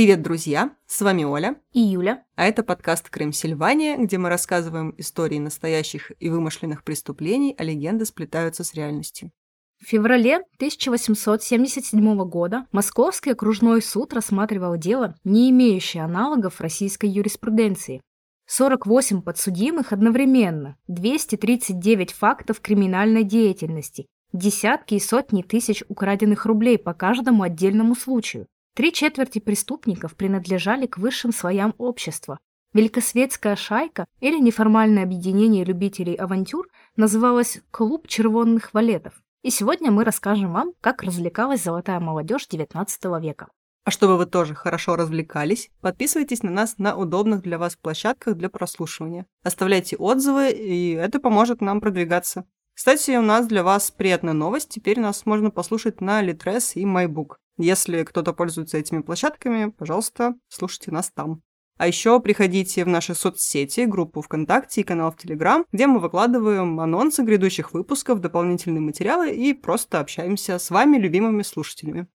[0.00, 0.74] Привет, друзья!
[0.86, 1.56] С вами Оля.
[1.74, 2.24] И Юля.
[2.34, 8.06] А это подкаст «Крым Сильвания», где мы рассказываем истории настоящих и вымышленных преступлений, а легенды
[8.06, 9.30] сплетаются с реальностью.
[9.78, 18.00] В феврале 1877 года Московский окружной суд рассматривал дело, не имеющее аналогов российской юриспруденции.
[18.46, 27.42] 48 подсудимых одновременно, 239 фактов криминальной деятельности, десятки и сотни тысяч украденных рублей по каждому
[27.42, 28.46] отдельному случаю.
[28.74, 32.38] Три четверти преступников принадлежали к высшим слоям общества.
[32.72, 39.20] Великосветская шайка или неформальное объединение любителей авантюр называлось «Клуб червонных валетов».
[39.42, 43.48] И сегодня мы расскажем вам, как развлекалась золотая молодежь XIX века.
[43.84, 48.48] А чтобы вы тоже хорошо развлекались, подписывайтесь на нас на удобных для вас площадках для
[48.48, 49.26] прослушивания.
[49.42, 52.44] Оставляйте отзывы, и это поможет нам продвигаться.
[52.74, 54.68] Кстати, у нас для вас приятная новость.
[54.68, 57.36] Теперь нас можно послушать на Litres и MyBook.
[57.60, 61.42] Если кто-то пользуется этими площадками, пожалуйста, слушайте нас там.
[61.76, 66.80] А еще приходите в наши соцсети, группу ВКонтакте и канал в Телеграм, где мы выкладываем
[66.80, 72.06] анонсы грядущих выпусков, дополнительные материалы и просто общаемся с вами, любимыми слушателями.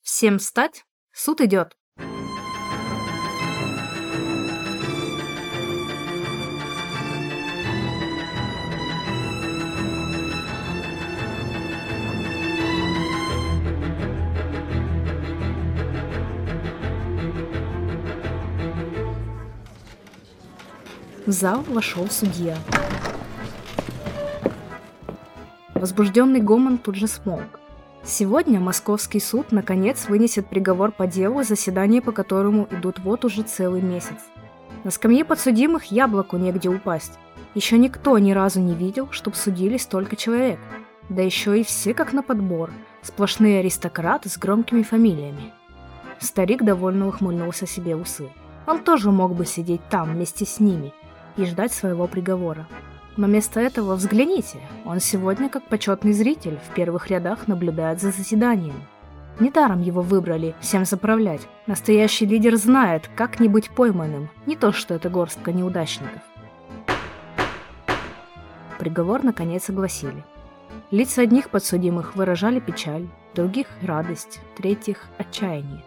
[0.00, 0.86] Всем встать!
[1.12, 1.76] Суд идет!
[21.26, 22.56] В зал вошел судья.
[25.74, 27.58] Возбужденный гомон тут же смолк.
[28.04, 33.82] Сегодня московский суд наконец вынесет приговор по делу, заседания по которому идут вот уже целый
[33.82, 34.18] месяц.
[34.84, 37.18] На скамье подсудимых яблоку негде упасть.
[37.56, 40.60] Еще никто ни разу не видел, чтоб судили столько человек.
[41.08, 42.70] Да еще и все как на подбор,
[43.02, 45.52] сплошные аристократы с громкими фамилиями.
[46.20, 48.28] Старик довольно ухмыльнулся себе усы.
[48.68, 50.94] Он тоже мог бы сидеть там вместе с ними–
[51.36, 52.66] и ждать своего приговора.
[53.16, 58.82] Но вместо этого взгляните, он сегодня как почетный зритель в первых рядах наблюдает за заседанием.
[59.38, 61.42] Недаром его выбрали всем заправлять.
[61.66, 66.22] Настоящий лидер знает, как не быть пойманным, не то что это горстка неудачников.
[68.78, 70.24] Приговор наконец огласили.
[70.90, 75.82] Лица одних подсудимых выражали печаль, других– радость, третьих– отчаяние.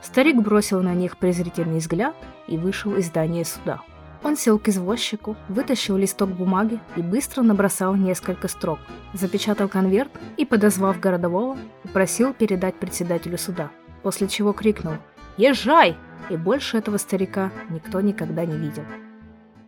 [0.00, 2.14] Старик бросил на них презрительный взгляд
[2.46, 3.80] и вышел из здания суда.
[4.22, 8.78] Он сел к извозчику, вытащил листок бумаги и быстро набросал несколько строк,
[9.14, 13.70] запечатал конверт и, подозвав городового, попросил передать председателю суда,
[14.02, 14.94] после чего крикнул
[15.36, 15.96] «Езжай!»
[16.30, 18.82] и больше этого старика никто никогда не видел.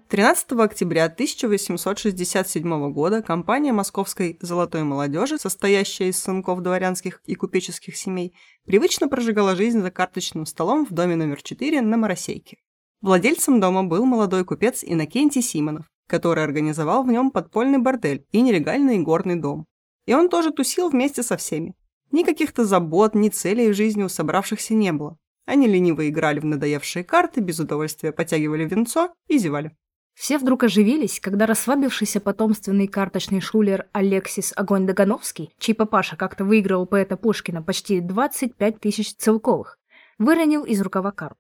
[0.09, 8.34] 13 октября 1867 года компания московской «Золотой молодежи», состоящая из сынков дворянских и купеческих семей,
[8.67, 12.59] привычно прожигала жизнь за карточным столом в доме номер 4 на Моросейке.
[13.03, 18.99] Владельцем дома был молодой купец Иннокентий Симонов, который организовал в нем подпольный бордель и нелегальный
[18.99, 19.65] горный дом.
[20.05, 21.75] И он тоже тусил вместе со всеми.
[22.12, 25.16] Никаких-то забот, ни целей в жизни у собравшихся не было.
[25.47, 29.75] Они лениво играли в надоевшие карты, без удовольствия потягивали венцо и зевали.
[30.14, 36.82] Все вдруг оживились, когда расслабившийся потомственный карточный шулер Алексис Огонь Догановский, чей папаша как-то выиграл
[36.82, 39.79] у поэта Пушкина почти 25 тысяч целковых,
[40.19, 41.38] выронил из рукава карт.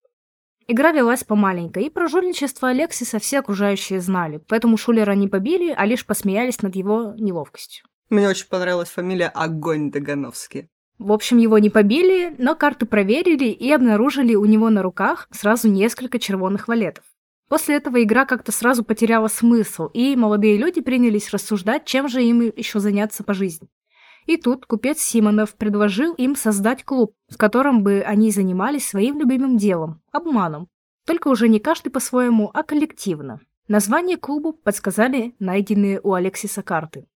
[0.66, 5.84] Игра велась помаленько, и про жульничество Алексиса все окружающие знали, поэтому Шулера не побили, а
[5.84, 7.84] лишь посмеялись над его неловкостью.
[8.08, 10.68] Мне очень понравилась фамилия Огонь Дагановский.
[10.98, 15.68] В общем, его не побили, но карты проверили и обнаружили у него на руках сразу
[15.68, 17.04] несколько червонных валетов.
[17.48, 22.42] После этого игра как-то сразу потеряла смысл, и молодые люди принялись рассуждать, чем же им
[22.42, 23.68] еще заняться по жизни.
[24.30, 29.56] И тут купец Симонов предложил им создать клуб, в котором бы они занимались своим любимым
[29.56, 30.68] делом– обманом.
[31.04, 33.40] Только уже не каждый по-своему, а коллективно.
[33.66, 37.08] Название клубу подсказали найденные у Алексиса карты.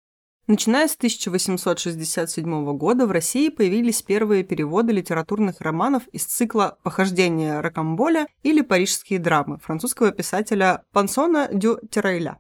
[0.48, 8.26] Начиная с 1867 года в России появились первые переводы литературных романов из цикла «Похождения Рокамболя»
[8.42, 12.40] или «Парижские драмы» французского писателя Пансона дю Террейля.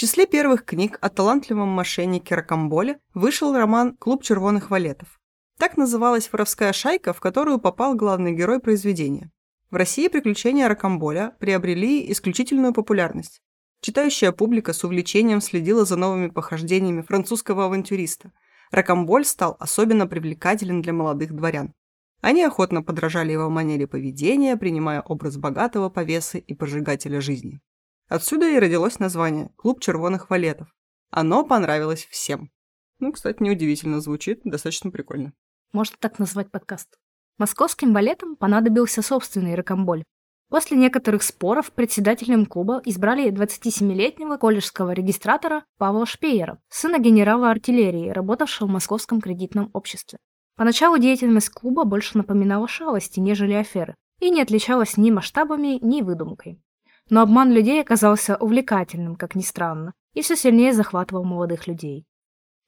[0.00, 5.20] Числе первых книг о талантливом мошеннике Рокамболе вышел роман «Клуб червоных валетов».
[5.58, 9.30] Так называлась воровская шайка, в которую попал главный герой произведения.
[9.70, 13.42] В России приключения Рокамболя приобрели исключительную популярность.
[13.82, 18.32] Читающая публика с увлечением следила за новыми похождениями французского авантюриста.
[18.70, 21.74] Рокамболь стал особенно привлекателен для молодых дворян.
[22.22, 27.60] Они охотно подражали его манере поведения, принимая образ богатого повесы и пожигателя жизни.
[28.10, 30.68] Отсюда и родилось название «Клуб червоных валетов».
[31.10, 32.50] Оно понравилось всем.
[32.98, 35.32] Ну, кстати, неудивительно звучит, достаточно прикольно.
[35.72, 36.98] Можно так назвать подкаст.
[37.38, 40.02] Московским балетам понадобился собственный рокамболь,
[40.50, 48.66] После некоторых споров председателем клуба избрали 27-летнего колледжского регистратора Павла Шпеера, сына генерала артиллерии, работавшего
[48.66, 50.18] в Московском кредитном обществе.
[50.56, 56.60] Поначалу деятельность клуба больше напоминала шалости, нежели аферы, и не отличалась ни масштабами, ни выдумкой.
[57.10, 62.06] Но обман людей оказался увлекательным, как ни странно, и все сильнее захватывал молодых людей.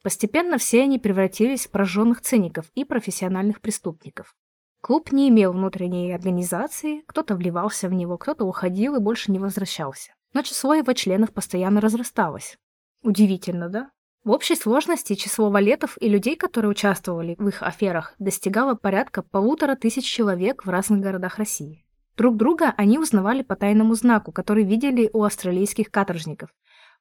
[0.02, 4.34] Постепенно все они превратились в прожженных циников и профессиональных преступников.
[4.80, 10.12] Клуб не имел внутренней организации, кто-то вливался в него, кто-то уходил и больше не возвращался.
[10.34, 12.58] Но число его членов постоянно разрасталось.
[13.02, 13.90] Удивительно, да?
[14.24, 19.76] В общей сложности число валетов и людей, которые участвовали в их аферах, достигало порядка полутора
[19.76, 21.84] тысяч человек в разных городах России.
[22.16, 26.50] Друг друга они узнавали по тайному знаку, который видели у австралийских каторжников.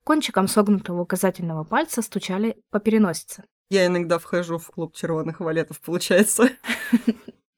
[0.03, 3.43] Кончиком согнутого указательного пальца стучали по переносице.
[3.69, 6.49] Я иногда вхожу в клуб червоных валетов, получается.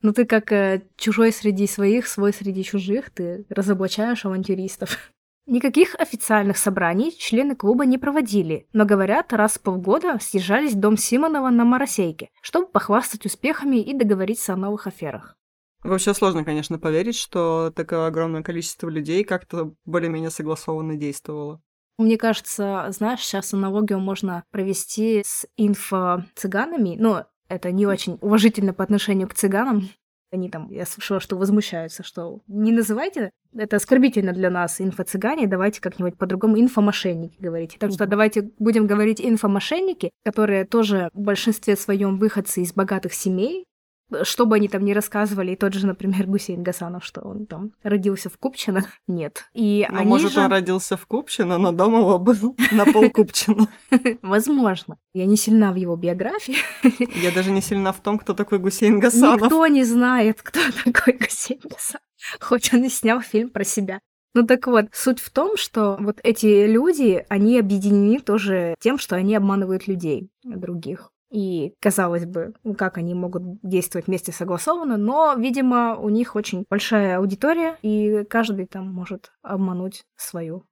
[0.06, 4.98] Ну ты как э, чужой среди своих, свой среди чужих, ты разоблачаешь авантюристов.
[5.46, 10.98] Никаких официальных собраний члены клуба не проводили, но, говорят, раз в полгода съезжались в дом
[10.98, 15.38] Симонова на Моросейке, чтобы похвастать успехами и договориться о новых аферах.
[15.84, 21.62] Вообще сложно, конечно, поверить, что такое огромное количество людей как-то более-менее согласованно действовало.
[21.98, 26.96] Мне кажется, знаешь, сейчас аналогию можно провести с инфо-цыганами.
[26.98, 29.90] Ну, это не очень уважительно по отношению к цыганам.
[30.32, 35.80] Они там, я слышала, что возмущаются, что не называйте, это оскорбительно для нас, инфо-цыгане, давайте
[35.80, 37.78] как-нибудь по-другому инфомошенники говорите.
[37.78, 43.66] Так что давайте будем говорить инфомошенники, которые тоже в большинстве своем выходцы из богатых семей,
[44.24, 47.72] что бы они там ни рассказывали, и тот же, например, Гусейн Гасанов, что он там
[47.84, 49.46] родился в Купчино, нет.
[49.54, 50.42] И ну, может, же...
[50.42, 53.68] он родился в Купчино, но дома его был на пол Купчино.
[54.22, 54.98] Возможно.
[55.14, 56.58] Я не сильна в его биографии.
[57.22, 59.42] Я даже не сильна в том, кто такой Гусейн Гасанов.
[59.42, 62.04] Никто не знает, кто такой Гусейн Гасанов.
[62.40, 64.00] Хоть он и снял фильм про себя.
[64.36, 69.16] Ну так вот, суть в том, что вот эти люди, они объединены тоже тем, что
[69.16, 71.13] они обманывают людей других.
[71.34, 76.64] И, казалось бы, ну, как они могут действовать вместе согласованно, но, видимо, у них очень
[76.70, 80.64] большая аудитория, и каждый там может обмануть свою.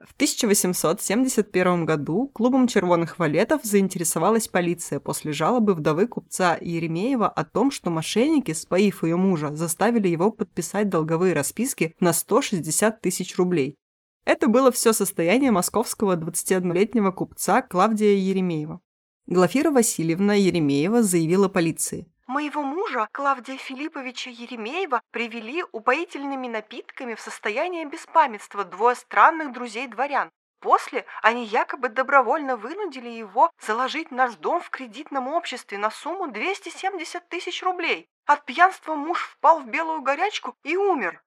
[0.00, 7.70] В 1871 году клубом червоных валетов заинтересовалась полиция после жалобы вдовы купца Еремеева о том,
[7.70, 13.76] что мошенники, споив ее мужа, заставили его подписать долговые расписки на 160 тысяч рублей.
[14.24, 18.80] Это было все состояние московского 21-летнего купца Клавдия Еремеева.
[19.26, 22.06] Глафира Васильевна Еремеева заявила полиции.
[22.26, 30.30] Моего мужа, Клавдия Филипповича Еремеева, привели упоительными напитками в состояние беспамятства двое странных друзей-дворян.
[30.60, 37.26] После они якобы добровольно вынудили его заложить наш дом в кредитном обществе на сумму 270
[37.28, 38.06] тысяч рублей.
[38.26, 41.22] От пьянства муж впал в белую горячку и умер.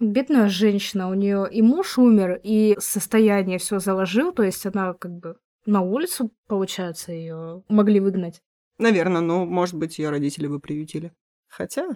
[0.00, 5.12] Бедная женщина, у нее и муж умер, и состояние все заложил, то есть она как
[5.12, 8.42] бы на улицу, получается, ее могли выгнать.
[8.78, 11.12] Наверное, ну, может быть, ее родители бы приютили.
[11.48, 11.88] Хотя...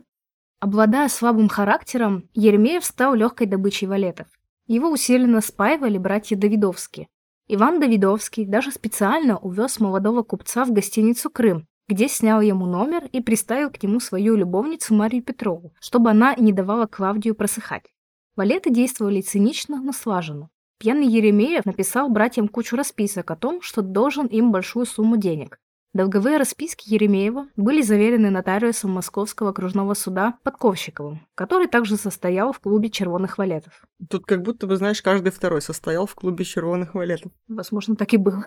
[0.60, 4.28] Обладая слабым характером, Еремеев стал легкой добычей валетов.
[4.66, 7.08] Его усиленно спаивали братья Давидовские.
[7.48, 13.20] Иван Давидовский даже специально увез молодого купца в гостиницу «Крым», где снял ему номер и
[13.20, 17.84] приставил к нему свою любовницу Марию Петрову, чтобы она не давала Клавдию просыхать.
[18.34, 20.50] Валеты действовали цинично, но слаженно.
[20.78, 25.58] Пьяный Еремеев написал братьям кучу расписок о том, что должен им большую сумму денег.
[25.94, 32.90] Долговые расписки Еремеева были заверены нотариусом Московского окружного суда Подковщиковым, который также состоял в клубе
[32.90, 33.86] червоных валетов.
[34.10, 37.32] Тут как будто бы, знаешь, каждый второй состоял в клубе червоных валетов.
[37.48, 38.46] Возможно, так и было.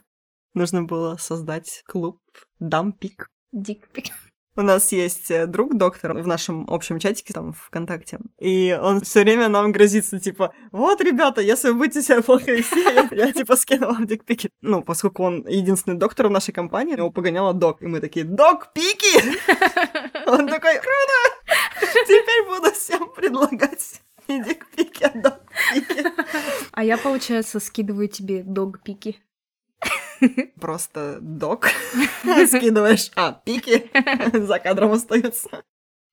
[0.53, 2.19] Нужно было создать клуб
[2.59, 3.27] Дампик.
[3.51, 4.13] Дикпик.
[4.55, 9.21] У нас есть э, друг доктор в нашем общем чатике там ВКонтакте, и он все
[9.21, 12.79] время нам грозится, типа, вот, ребята, если вы будете себя плохо вести,
[13.15, 14.49] я, типа скину вам дикпики.
[14.61, 18.73] Ну, поскольку он единственный доктор в нашей компании, его погоняла док, и мы такие, док,
[18.73, 19.39] пики!
[20.27, 22.05] Он такой, круто!
[22.05, 26.05] Теперь буду всем предлагать не дикпики, а док-пики.
[26.71, 29.17] А я, получается, скидываю тебе дог-пики.
[30.59, 31.67] Просто док.
[32.47, 33.89] Скидываешь, а, пики
[34.37, 35.63] за кадром остаются.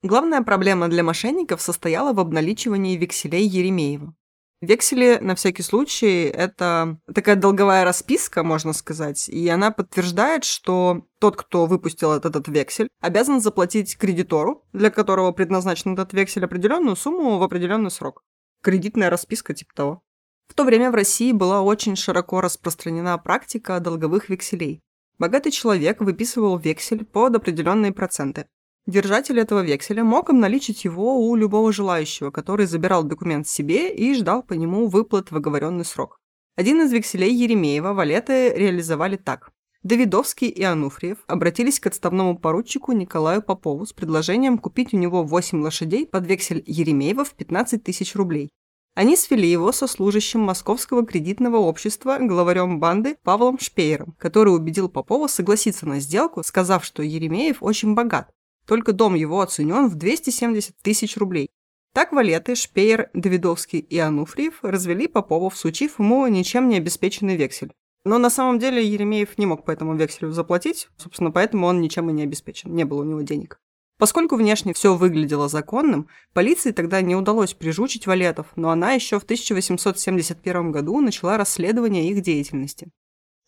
[0.02, 4.14] Главная проблема для мошенников состояла в обналичивании векселей Еремеева.
[4.62, 11.36] Вексели, на всякий случай, это такая долговая расписка, можно сказать, и она подтверждает, что тот,
[11.36, 17.36] кто выпустил этот, этот вексель, обязан заплатить кредитору, для которого предназначен этот вексель, определенную сумму
[17.36, 18.22] в определенный срок.
[18.62, 20.02] Кредитная расписка типа того.
[20.48, 24.80] В то время в России была очень широко распространена практика долговых векселей.
[25.18, 28.46] Богатый человек выписывал вексель под определенные проценты.
[28.86, 34.42] Держатель этого векселя мог обналичить его у любого желающего, который забирал документ себе и ждал
[34.42, 36.20] по нему выплат в оговоренный срок.
[36.54, 39.50] Один из векселей Еремеева валеты реализовали так.
[39.82, 45.62] Давидовский и Ануфриев обратились к отставному поручику Николаю Попову с предложением купить у него 8
[45.62, 48.50] лошадей под вексель Еремеева в 15 тысяч рублей.
[48.96, 55.26] Они свели его со служащим Московского кредитного общества, главарем банды Павлом Шпеером, который убедил Попова
[55.26, 58.30] согласиться на сделку, сказав, что Еремеев очень богат.
[58.66, 61.50] Только дом его оценен в 270 тысяч рублей.
[61.92, 67.74] Так валеты Шпеер, Давидовский и Ануфриев развели Попова, всучив ему ничем не обеспеченный вексель.
[68.06, 72.08] Но на самом деле Еремеев не мог по этому векселю заплатить, собственно, поэтому он ничем
[72.08, 73.60] и не обеспечен, не было у него денег.
[73.98, 79.24] Поскольку внешне все выглядело законным, полиции тогда не удалось прижучить валетов, но она еще в
[79.24, 82.90] 1871 году начала расследование их деятельности.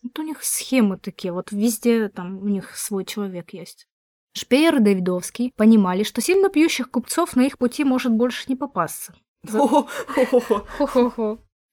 [0.01, 3.85] Вот у них схемы такие, вот везде там у них свой человек есть.
[4.33, 9.13] Шпеер и Давидовский понимали, что сильно пьющих купцов на их пути может больше не попасться.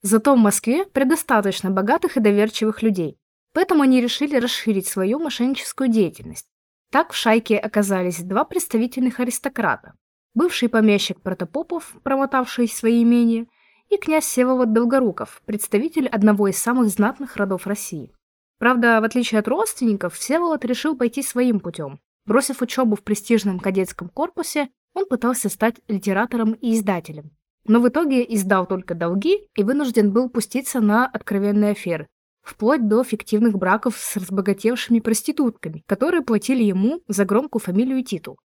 [0.03, 3.19] Зато в Москве предостаточно богатых и доверчивых людей.
[3.53, 6.47] Поэтому они решили расширить свою мошенническую деятельность.
[6.91, 9.95] Так в шайке оказались два представительных аристократа.
[10.35, 13.47] Бывший помещик Протопопов, промотавший свои имения,
[13.89, 18.13] и князь Севовод Долгоруков, представитель одного из самых знатных родов России.
[18.59, 22.01] Правда, в отличие от родственников, Всеволод решил пойти своим путем.
[22.25, 27.31] Бросив учебу в престижном кадетском корпусе, он пытался стать литератором и издателем.
[27.67, 32.09] Но в итоге издал только долги и вынужден был пуститься на откровенные аферы,
[32.47, 38.39] вплоть до фиктивных браков с разбогатевшими проститутками, которые платили ему за громкую фамилию и титул.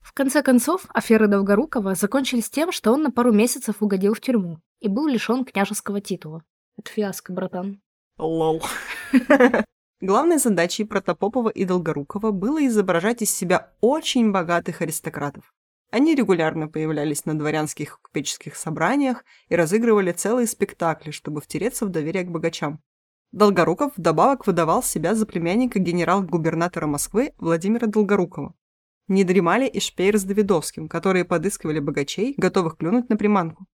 [0.00, 4.60] В конце концов, аферы Долгорукова закончились тем, что он на пару месяцев угодил в тюрьму
[4.80, 6.44] и был лишен княжеского титула.
[6.78, 7.80] Это фиаско, братан.
[8.16, 8.62] Лол.
[10.00, 15.52] Главной задачей Протопопова и Долгорукова было изображать из себя очень богатых аристократов.
[15.90, 22.22] Они регулярно появлялись на дворянских купеческих собраниях и разыгрывали целые спектакли, чтобы втереться в доверие
[22.22, 22.80] к богачам.
[23.32, 28.54] Долгоруков вдобавок выдавал себя за племянника генерал-губернатора Москвы Владимира Долгорукова.
[29.06, 33.66] Не дремали и Шпеер с Давидовским, которые подыскивали богачей, готовых клюнуть на приманку.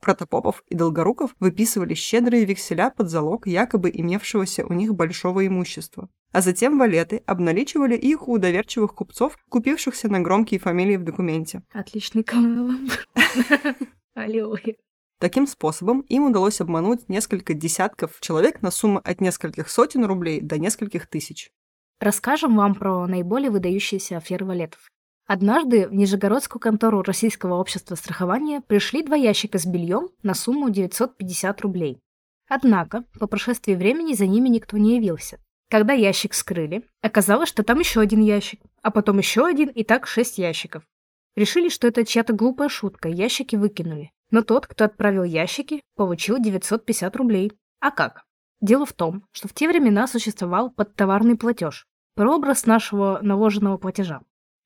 [0.00, 6.08] Протопопов и Долгоруков выписывали щедрые векселя под залог якобы имевшегося у них большого имущества.
[6.32, 11.62] А затем валеты обналичивали их у доверчивых купцов, купившихся на громкие фамилии в документе.
[11.72, 12.70] Отличный канал.
[14.14, 14.76] Аллилуйя.
[15.20, 20.58] Таким способом им удалось обмануть несколько десятков человек на сумму от нескольких сотен рублей до
[20.58, 21.50] нескольких тысяч.
[22.00, 24.88] Расскажем вам про наиболее выдающиеся аферы валетов.
[25.26, 31.60] Однажды в Нижегородскую контору Российского общества страхования пришли два ящика с бельем на сумму 950
[31.60, 32.00] рублей.
[32.48, 35.38] Однако, по прошествии времени за ними никто не явился.
[35.68, 40.06] Когда ящик скрыли, оказалось, что там еще один ящик, а потом еще один и так
[40.06, 40.82] шесть ящиков.
[41.36, 44.12] Решили, что это чья-то глупая шутка, ящики выкинули.
[44.30, 47.52] Но тот, кто отправил ящики, получил 950 рублей.
[47.80, 48.24] А как?
[48.60, 54.20] Дело в том, что в те времена существовал подтоварный платеж, прообраз нашего наложенного платежа.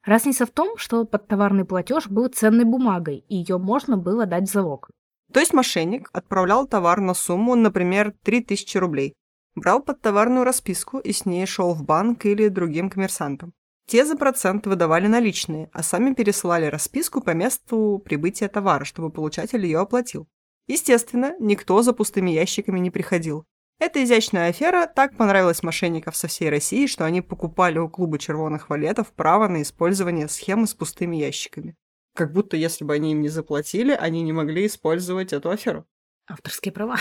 [0.05, 4.53] Разница в том, что подтоварный платеж был ценной бумагой, и ее можно было дать в
[4.53, 4.91] залог.
[5.33, 9.15] То есть мошенник отправлял товар на сумму, например, 3000 рублей,
[9.55, 13.53] брал подтоварную расписку и с ней шел в банк или другим коммерсантам.
[13.87, 19.65] Те за процент выдавали наличные, а сами пересылали расписку по месту прибытия товара, чтобы получатель
[19.65, 20.27] ее оплатил.
[20.67, 23.45] Естественно, никто за пустыми ящиками не приходил.
[23.79, 28.71] Эта изящная афера так понравилась мошенников со всей России, что они покупали у клуба червоных
[28.71, 31.77] валетов право на использование схемы с пустыми ящиками.
[32.15, 35.85] Как будто если бы они им не заплатили, они не могли использовать эту аферу.
[36.27, 36.97] Авторские права.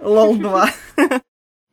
[0.00, 0.68] Лол 2.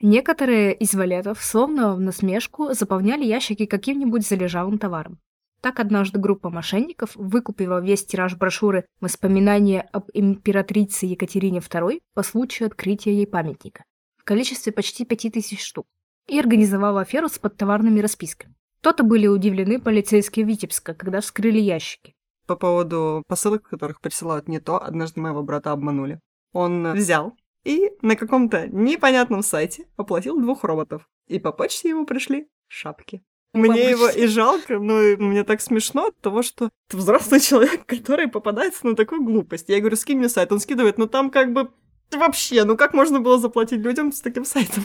[0.05, 5.17] Некоторые из валетов, словно в насмешку, заполняли ящики каким-нибудь залежалым товаром.
[5.61, 12.67] Так однажды группа мошенников выкупила весь тираж брошюры «Воспоминания об императрице Екатерине II» по случаю
[12.67, 13.85] открытия ей памятника
[14.17, 15.85] в количестве почти 5000 штук
[16.27, 18.55] и организовала аферу с подтоварными расписками.
[18.81, 22.13] То-то были удивлены полицейские Витебска, когда вскрыли ящики.
[22.45, 26.19] По поводу посылок, которых присылают не то, однажды моего брата обманули.
[26.51, 31.07] Он взял и на каком-то непонятном сайте оплатил двух роботов.
[31.27, 33.23] И по почте ему пришли шапки.
[33.53, 38.27] Мне его и жалко, но мне так смешно от того, что ты взрослый человек, который
[38.27, 39.69] попадается на такую глупость.
[39.69, 41.71] Я говорю, скинь мне сайт, он скидывает, но там как бы
[42.11, 44.83] вообще, ну как можно было заплатить людям с таким сайтом?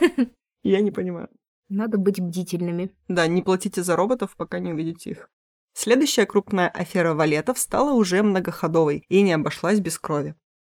[0.62, 1.28] Я не понимаю.
[1.68, 2.94] Надо быть бдительными.
[3.08, 5.30] Да, не платите за роботов, пока не увидите их.
[5.74, 10.34] Следующая крупная афера валетов стала уже многоходовой и не обошлась без крови.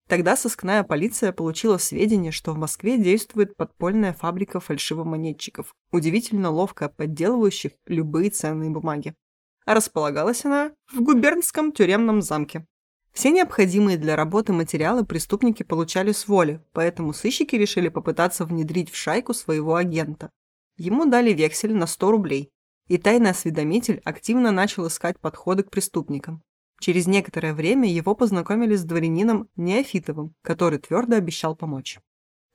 [0.10, 7.74] Тогда сыскная полиция получила сведения, что в Москве действует подпольная фабрика фальшивомонетчиков, удивительно ловко подделывающих
[7.86, 9.14] любые ценные бумаги.
[9.68, 12.66] А располагалась она в губернском тюремном замке.
[13.14, 18.96] Все необходимые для работы материалы преступники получали с воли, поэтому сыщики решили попытаться внедрить в
[18.96, 20.32] шайку своего агента.
[20.78, 22.50] Ему дали вексель на 100 рублей,
[22.88, 26.42] и тайный осведомитель активно начал искать подходы к преступникам.
[26.80, 32.00] Через некоторое время его познакомили с дворянином Неофитовым, который твердо обещал помочь.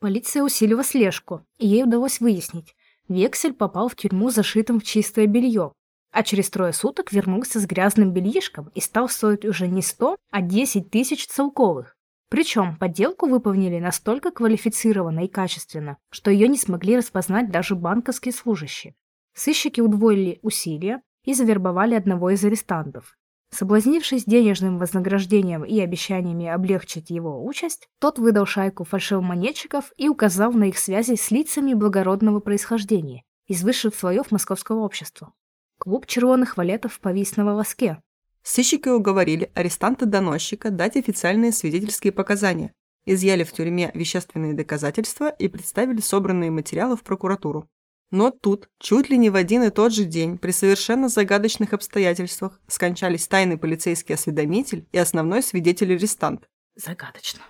[0.01, 2.75] Полиция усилила слежку, и ей удалось выяснить.
[3.09, 5.73] Вексель попал в тюрьму зашитым в чистое белье,
[6.11, 10.41] а через трое суток вернулся с грязным бельишком и стал стоить уже не 100, а
[10.41, 11.97] 10 тысяч целковых.
[12.31, 18.95] Причем подделку выполнили настолько квалифицированно и качественно, что ее не смогли распознать даже банковские служащие.
[19.35, 23.17] Сыщики удвоили усилия и завербовали одного из арестантов.
[23.55, 30.65] Соблазнившись денежным вознаграждением и обещаниями облегчить его участь, тот выдал шайку фальшивомонетчиков и указал на
[30.65, 35.33] их связи с лицами благородного происхождения из высших слоев московского общества.
[35.79, 38.01] Клуб червоных валетов повис на волоске.
[38.43, 42.73] Сыщики уговорили арестанта-доносчика дать официальные свидетельские показания,
[43.07, 47.69] изъяли в тюрьме вещественные доказательства и представили собранные материалы в прокуратуру.
[48.15, 52.61] Но тут, чуть ли не в один и тот же день, при совершенно загадочных обстоятельствах,
[52.69, 56.49] скончались тайный полицейский осведомитель и основной свидетель-арестант.
[56.77, 57.41] Загадочно.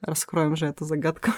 [0.00, 1.32] Раскроем же эту загадку.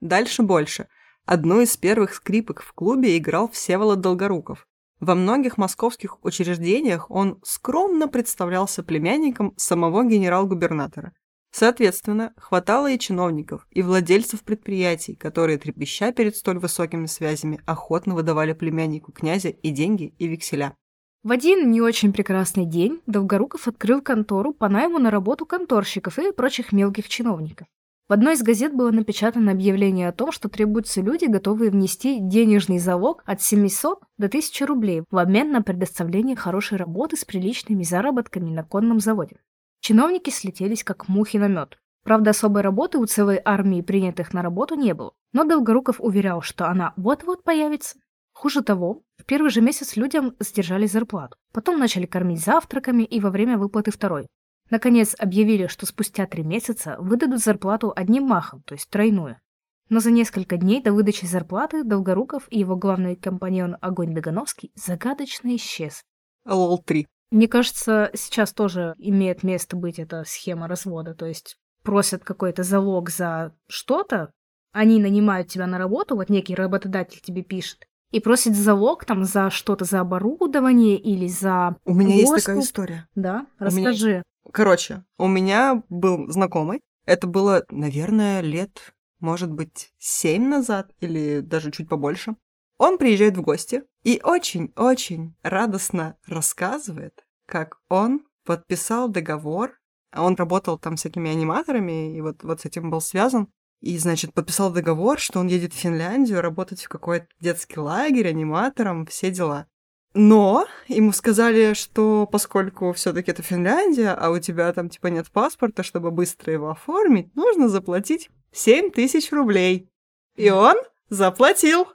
[0.00, 0.88] Дальше больше.
[1.24, 4.66] Одну из первых скрипок в клубе играл Всеволод Долгоруков.
[4.98, 11.12] Во многих московских учреждениях он скромно представлялся племянником самого генерал-губернатора.
[11.58, 18.52] Соответственно, хватало и чиновников, и владельцев предприятий, которые, трепеща перед столь высокими связями, охотно выдавали
[18.52, 20.74] племяннику князя и деньги, и векселя.
[21.22, 26.30] В один не очень прекрасный день Долгоруков открыл контору по найму на работу конторщиков и
[26.30, 27.66] прочих мелких чиновников.
[28.06, 32.78] В одной из газет было напечатано объявление о том, что требуются люди, готовые внести денежный
[32.78, 38.50] залог от 700 до 1000 рублей в обмен на предоставление хорошей работы с приличными заработками
[38.50, 39.38] на конном заводе.
[39.80, 41.78] Чиновники слетелись как мухи на мед.
[42.02, 46.68] Правда, особой работы у целой армии принятых на работу не было, но Долгоруков уверял, что
[46.68, 47.98] она вот-вот появится.
[48.32, 53.30] Хуже того, в первый же месяц людям сдержали зарплату, потом начали кормить завтраками и во
[53.30, 54.28] время выплаты второй.
[54.70, 59.40] Наконец объявили, что спустя три месяца выдадут зарплату одним махом, то есть тройную.
[59.88, 65.54] Но за несколько дней до выдачи зарплаты Долгоруков и его главный компаньон Огонь Дагановский загадочно
[65.56, 66.02] исчез.
[66.44, 67.06] ЛОЛ-3.
[67.30, 71.14] Мне кажется, сейчас тоже имеет место быть эта схема развода.
[71.14, 74.30] То есть просят какой-то залог за что-то,
[74.72, 79.50] они нанимают тебя на работу, вот некий работодатель тебе пишет, и просит залог там за
[79.50, 82.34] что-то, за оборудование или за У меня Госпу.
[82.34, 83.08] есть такая история.
[83.14, 84.22] Да, У меня- расскажи.
[84.52, 86.80] Короче, у меня был знакомый.
[87.04, 92.36] Это было, наверное, лет, может быть, семь назад или даже чуть побольше.
[92.78, 99.78] Он приезжает в гости и очень-очень радостно рассказывает, как он подписал договор.
[100.12, 103.48] А Он работал там всякими аниматорами, и вот, вот с этим был связан.
[103.80, 109.04] И, значит, подписал договор, что он едет в Финляндию работать в какой-то детский лагерь аниматором,
[109.06, 109.66] все дела.
[110.14, 115.82] Но ему сказали, что поскольку все-таки это Финляндия, а у тебя там типа нет паспорта,
[115.82, 119.90] чтобы быстро его оформить, нужно заплатить 7 тысяч рублей.
[120.36, 120.76] И он
[121.10, 121.86] заплатил.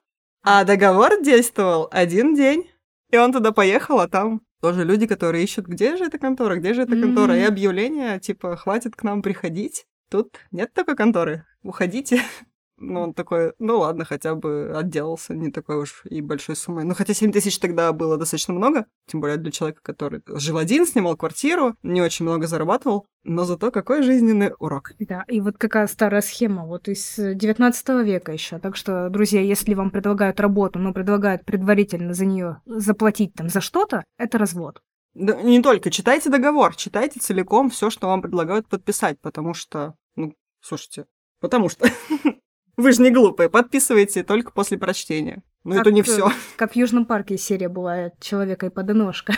[0.43, 2.69] А договор действовал один день.
[3.12, 6.73] И он туда поехал, а там тоже люди, которые ищут, где же эта контора, где
[6.73, 7.38] же эта контора.
[7.38, 9.86] И объявление, типа, хватит к нам приходить.
[10.10, 11.45] Тут нет такой конторы.
[11.63, 12.21] Уходите.
[12.82, 16.84] Ну, он такой, ну ладно, хотя бы отделался не такой уж и большой суммой.
[16.84, 20.88] Ну, хотя 7 тысяч тогда было достаточно много, тем более для человека, который жил один,
[20.88, 24.94] снимал квартиру, не очень много зарабатывал, но зато какой жизненный урок.
[25.00, 28.58] Да, и вот какая старая схема, вот из э, 19 века еще.
[28.58, 33.62] Так что, друзья, если вам предлагают работу, но предлагают предварительно за нее заплатить там за
[33.62, 34.82] что-то, это развод.
[35.13, 35.91] Да, не только.
[35.91, 41.06] Читайте договор, читайте целиком все, что вам предлагают подписать, потому что, ну, слушайте,
[41.39, 41.88] потому что
[42.82, 45.44] вы же не глупые, подписывайте только после прочтения.
[45.63, 46.30] Но Как, это не э, все.
[46.58, 49.34] Как в Южном парке серия была «Человека и подоножка».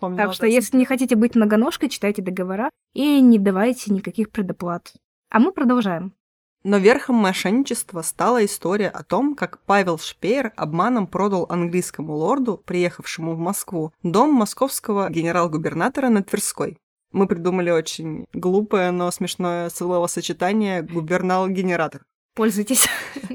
[0.00, 4.94] Так что если не хотите быть многоножкой, читайте договора и не давайте никаких предоплат.
[5.28, 6.14] А мы продолжаем.
[6.62, 13.34] Но верхом мошенничества стала история о том, как Павел Шпеер обманом продал английскому лорду, приехавшему
[13.34, 16.76] в Москву, дом московского генерал-губернатора на Тверской.
[17.12, 22.02] Мы придумали очень глупое, но смешное словосочетание «губернал-генератор».
[22.34, 22.88] Пользуйтесь.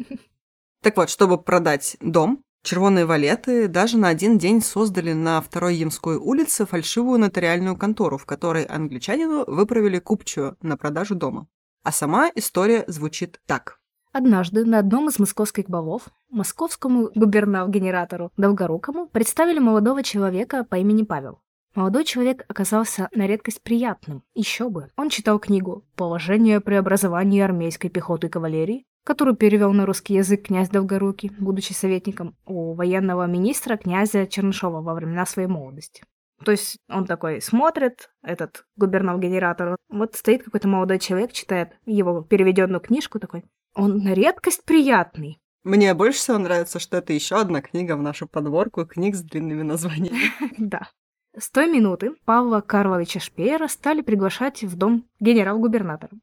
[0.82, 6.18] Так вот, чтобы продать дом, червоные валеты даже на один день создали на Второй Ямской
[6.18, 11.48] улице фальшивую нотариальную контору, в которой англичанину выправили купчую на продажу дома.
[11.82, 13.80] А сама история звучит так.
[14.12, 21.42] Однажды на одном из московских балов московскому губернал-генератору Долгорукому представили молодого человека по имени Павел.
[21.76, 24.24] Молодой человек оказался на редкость приятным.
[24.34, 24.92] Еще бы.
[24.96, 30.70] Он читал книгу «Положение преобразования армейской пехоты и кавалерии», которую перевел на русский язык князь
[30.70, 36.02] Долгорукий, будучи советником у военного министра князя Чернышова во времена своей молодости.
[36.46, 42.80] То есть он такой смотрит, этот губернал-генератор, вот стоит какой-то молодой человек, читает его переведенную
[42.80, 43.44] книжку такой.
[43.74, 45.40] Он на редкость приятный.
[45.66, 49.64] Мне больше всего нравится, что это еще одна книга в нашу подборку книг с длинными
[49.64, 50.20] названиями.
[50.58, 50.88] Да.
[51.38, 56.14] С той минуты Павла Карловича Шпеера стали приглашать в дом генерал-губернатора.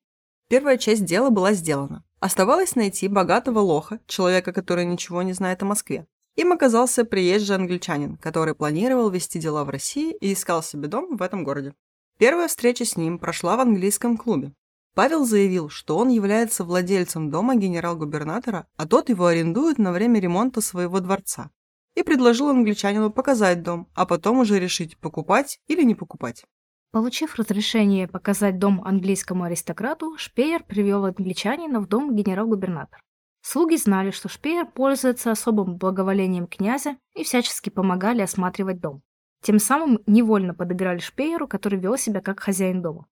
[0.48, 2.02] Первая часть дела была сделана.
[2.18, 6.06] Оставалось найти богатого лоха, человека, который ничего не знает о Москве.
[6.36, 11.20] Им оказался приезжий англичанин, который планировал вести дела в России и искал себе дом в
[11.20, 11.74] этом городе.
[12.18, 14.54] Первая встреча с ним прошла в английском клубе.
[14.94, 20.62] Павел заявил, что он является владельцем дома генерал-губернатора, а тот его арендует на время ремонта
[20.62, 21.50] своего дворца.
[21.94, 26.44] И предложил англичанину показать дом, а потом уже решить, покупать или не покупать.
[26.92, 33.00] Получив разрешение показать дом английскому аристократу, Шпеер привел англичанина в дом генерал-губернатора.
[33.40, 39.02] Слуги знали, что Шпеер пользуется особым благоволением князя и всячески помогали осматривать дом.
[39.42, 43.06] Тем самым невольно подыграли Шпееру, который вел себя как хозяин дома.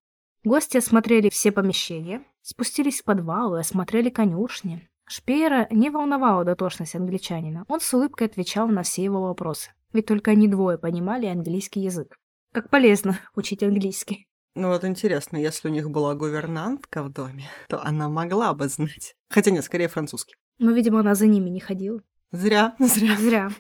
[0.45, 4.90] Гости осмотрели все помещения, спустились в подвал и осмотрели конюшни.
[5.11, 10.31] Шпеера не волновала дотошность англичанина, он с улыбкой отвечал на все его вопросы, ведь только
[10.31, 12.17] они двое понимали английский язык.
[12.53, 14.29] Как полезно учить английский.
[14.55, 19.17] Ну вот интересно, если у них была гувернантка в доме, то она могла бы знать.
[19.29, 20.37] Хотя нет, скорее французский.
[20.59, 22.01] Но, видимо, она за ними не ходила.
[22.31, 23.17] Зря, зря.
[23.17, 23.51] Зря.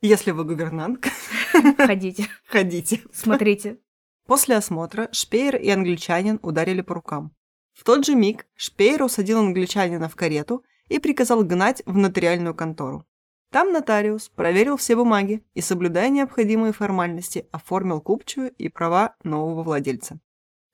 [0.00, 1.10] Если вы гувернантка,
[1.78, 3.02] Ходите, ходите.
[3.12, 3.78] смотрите.
[4.26, 7.32] После осмотра Шпеер и англичанин ударили по рукам.
[7.74, 13.04] В тот же миг Шпеер усадил англичанина в карету и приказал гнать в нотариальную контору.
[13.50, 20.18] Там нотариус проверил все бумаги и, соблюдая необходимые формальности, оформил купчую и права нового владельца.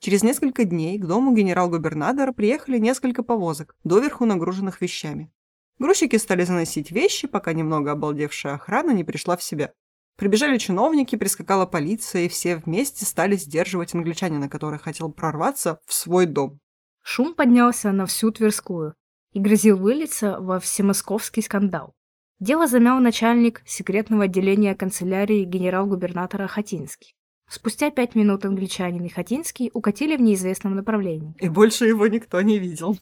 [0.01, 5.31] Через несколько дней к дому генерал-губернатора приехали несколько повозок, доверху нагруженных вещами.
[5.79, 9.73] Грузчики стали заносить вещи, пока немного обалдевшая охрана не пришла в себя.
[10.17, 16.27] Прибежали чиновники, прискакала полиция, и все вместе стали сдерживать англичанина, который хотел прорваться в свой
[16.27, 16.59] дом.
[17.03, 18.95] Шум поднялся на всю Тверскую
[19.33, 21.95] и грозил вылиться во всемосковский скандал.
[22.41, 27.15] Дело замял начальник секретного отделения канцелярии генерал-губернатора Хатинский.
[27.49, 32.59] Спустя пять минут англичанин и Хатинский укатили в неизвестном направлении, И больше его никто не
[32.59, 32.97] видел.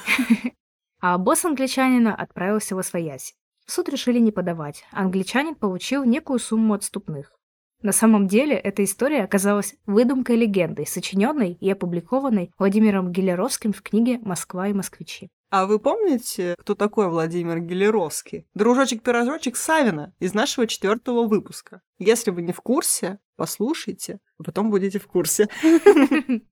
[1.00, 3.34] а босс англичанина отправился во своясь.
[3.66, 7.40] Суд решили не подавать, англичанин получил некую сумму отступных.
[7.82, 14.18] На самом деле, эта история оказалась выдумкой легендой, сочиненной и опубликованной Владимиром Гелеровским в книге
[14.18, 15.30] «Москва и москвичи».
[15.50, 18.46] А вы помните, кто такой Владимир Гелеровский?
[18.54, 21.82] Дружочек-пирожочек Савина из нашего четвертого выпуска.
[21.98, 25.48] Если вы не в курсе, послушайте, а потом будете в курсе.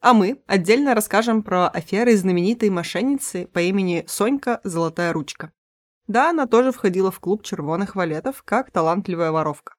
[0.00, 5.52] А мы отдельно расскажем про аферы знаменитой мошенницы по имени Сонька Золотая Ручка.
[6.06, 9.74] Да, она тоже входила в клуб червоных валетов как талантливая воровка.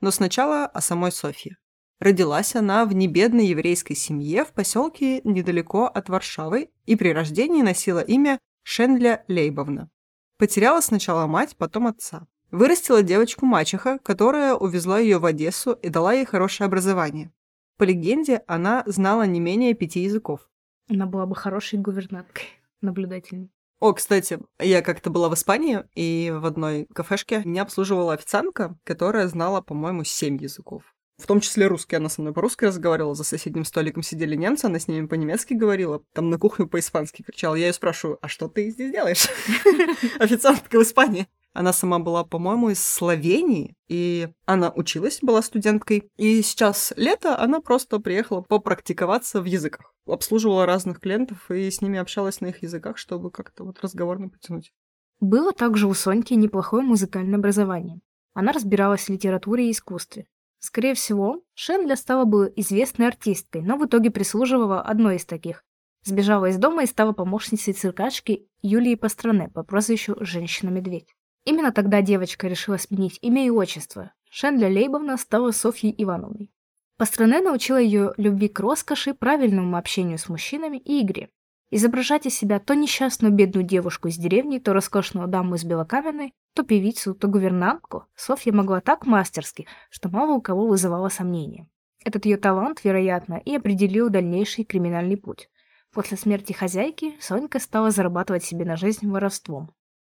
[0.00, 1.56] Но сначала о самой Софье.
[2.00, 8.00] Родилась она в небедной еврейской семье в поселке недалеко от Варшавы и при рождении носила
[8.00, 9.90] имя Шенля Лейбовна.
[10.38, 12.26] Потеряла сначала мать, потом отца.
[12.50, 17.32] Вырастила девочку мачеха, которая увезла ее в Одессу и дала ей хорошее образование.
[17.76, 20.48] По легенде, она знала не менее пяти языков.
[20.88, 22.46] Она была бы хорошей гувернанткой,
[22.80, 23.50] наблюдательной.
[23.78, 29.28] О, кстати, я как-то была в Испании, и в одной кафешке меня обслуживала официантка, которая
[29.28, 30.82] знала, по-моему, семь языков.
[31.20, 31.96] В том числе русский.
[31.96, 36.02] Она со мной по-русски разговаривала, за соседним столиком сидели немцы, она с ними по-немецки говорила,
[36.14, 37.54] там на кухню по-испански кричала.
[37.56, 39.28] Я ее спрашиваю, а что ты здесь делаешь?
[40.18, 41.28] Официантка в Испании.
[41.52, 46.08] Она сама была, по-моему, из Словении, и она училась, была студенткой.
[46.16, 49.92] И сейчас лето она просто приехала попрактиковаться в языках.
[50.06, 54.72] Обслуживала разных клиентов и с ними общалась на их языках, чтобы как-то вот разговорно потянуть.
[55.18, 58.00] Было также у Соньки неплохое музыкальное образование.
[58.32, 60.26] Она разбиралась в литературе и искусстве.
[60.60, 65.64] Скорее всего, Шенля стала бы известной артисткой, но в итоге прислуживала одной из таких.
[66.04, 71.14] Сбежала из дома и стала помощницей циркачки Юлии Пастране по прозвищу «Женщина-медведь».
[71.46, 74.12] Именно тогда девочка решила сменить имя и отчество.
[74.30, 76.50] Шенля Лейбовна стала Софьей Ивановной.
[76.98, 81.30] Пастране научила ее любви к роскоши, правильному общению с мужчинами и игре.
[81.72, 86.64] Изображать из себя то несчастную бедную девушку из деревни, то роскошную даму из Белокаменной, то
[86.64, 91.68] певицу, то гувернантку, Софья могла так мастерски, что мало у кого вызывало сомнения.
[92.04, 95.48] Этот ее талант, вероятно, и определил дальнейший криминальный путь.
[95.92, 99.72] После смерти хозяйки Сонька стала зарабатывать себе на жизнь воровством.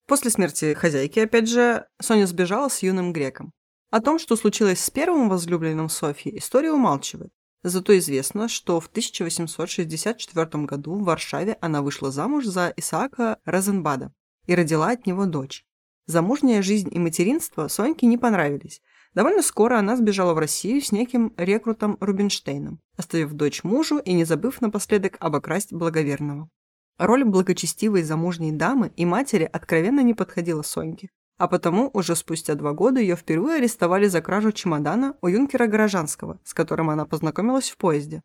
[0.07, 3.51] После смерти хозяйки, опять же, Соня сбежала с юным греком.
[3.91, 7.31] О том, что случилось с первым возлюбленным Софьи, история умалчивает.
[7.63, 14.13] Зато известно, что в 1864 году в Варшаве она вышла замуж за Исаака Розенбада
[14.45, 15.65] и родила от него дочь.
[16.05, 18.81] Замужняя жизнь и материнство Соньке не понравились.
[19.13, 24.25] Довольно скоро она сбежала в Россию с неким рекрутом Рубинштейном, оставив дочь мужу и не
[24.25, 26.49] забыв напоследок обокрасть благоверного.
[26.97, 32.73] Роль благочестивой замужней дамы и матери откровенно не подходила Соньке, а потому уже спустя два
[32.73, 37.77] года ее впервые арестовали за кражу чемодана у юнкера Горожанского, с которым она познакомилась в
[37.77, 38.21] поезде.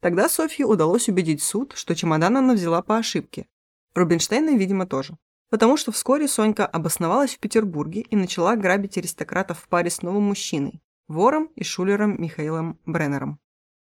[0.00, 3.46] Тогда Софье удалось убедить суд, что чемодан она взяла по ошибке.
[3.94, 5.16] Рубинштейна, видимо, тоже.
[5.50, 10.24] Потому что вскоре Сонька обосновалась в Петербурге и начала грабить аристократов в паре с новым
[10.24, 13.38] мужчиной, вором и шулером Михаилом Бреннером.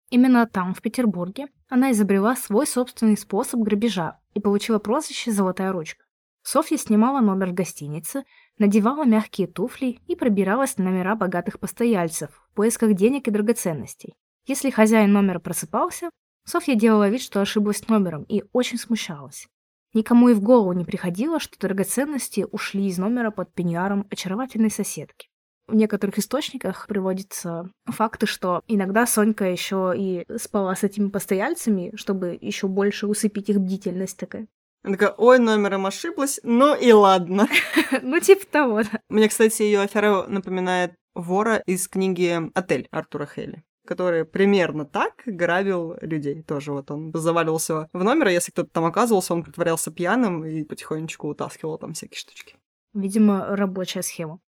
[0.10, 6.06] Именно там, в Петербурге, она изобрела свой собственный способ грабежа и получила прозвище «Золотая ручка».
[6.42, 8.24] Софья снимала номер в гостинице,
[8.58, 14.16] надевала мягкие туфли и пробиралась на номера богатых постояльцев в поисках денег и драгоценностей.
[14.46, 16.10] Если хозяин номера просыпался,
[16.46, 19.48] Софья делала вид, что ошиблась номером и очень смущалась.
[19.94, 25.28] Никому и в голову не приходило, что драгоценности ушли из номера под пеньюаром очаровательной соседки.
[25.68, 32.38] В некоторых источниках приводятся факты, что иногда Сонька еще и спала с этими постояльцами, чтобы
[32.40, 34.48] еще больше усыпить их бдительность такая.
[34.84, 37.48] Она такая, ой, номером ошиблась, ну и ладно.
[38.02, 39.00] Ну, типа того, да.
[39.10, 45.96] Мне, кстати, ее афера напоминает вора из книги «Отель» Артура Хейли который примерно так грабил
[46.02, 46.44] людей.
[46.44, 50.64] Тоже вот он заваливался в номер, а если кто-то там оказывался, он притворялся пьяным и
[50.64, 52.58] потихонечку утаскивал там всякие штучки.
[52.94, 54.40] Видимо, рабочая схема.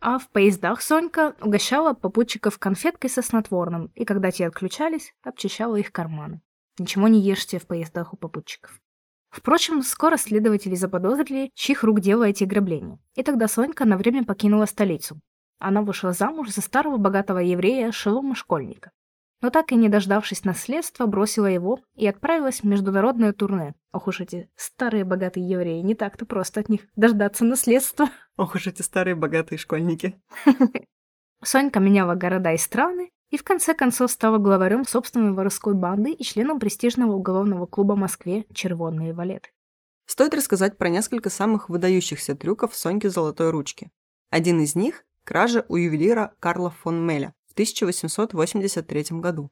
[0.00, 5.92] А в поездах Сонька угощала попутчиков конфеткой со снотворным, и когда те отключались, обчищала их
[5.92, 6.40] карманы.
[6.78, 8.80] Ничего не ешьте в поездах у попутчиков.
[9.32, 13.00] Впрочем, скоро следователи заподозрили, чьих рук дело эти ограбления.
[13.16, 15.20] И тогда Сонька на время покинула столицу.
[15.58, 18.92] Она вышла замуж за старого богатого еврея Шелома Школьника
[19.42, 23.74] но так и не дождавшись наследства, бросила его и отправилась в международное турне.
[23.92, 28.08] Ох уж эти старые богатые евреи, не так-то просто от них дождаться наследства.
[28.36, 30.14] Ох уж эти старые богатые школьники.
[31.42, 36.22] Сонька меняла города и страны, и в конце концов стала главарем собственной воровской банды и
[36.22, 39.48] членом престижного уголовного клуба в Москве «Червонные валеты».
[40.06, 43.90] Стоит рассказать про несколько самых выдающихся трюков Соньки Золотой Ручки.
[44.30, 49.50] Один из них– кража у ювелира Карла фон Меля в 1883 году.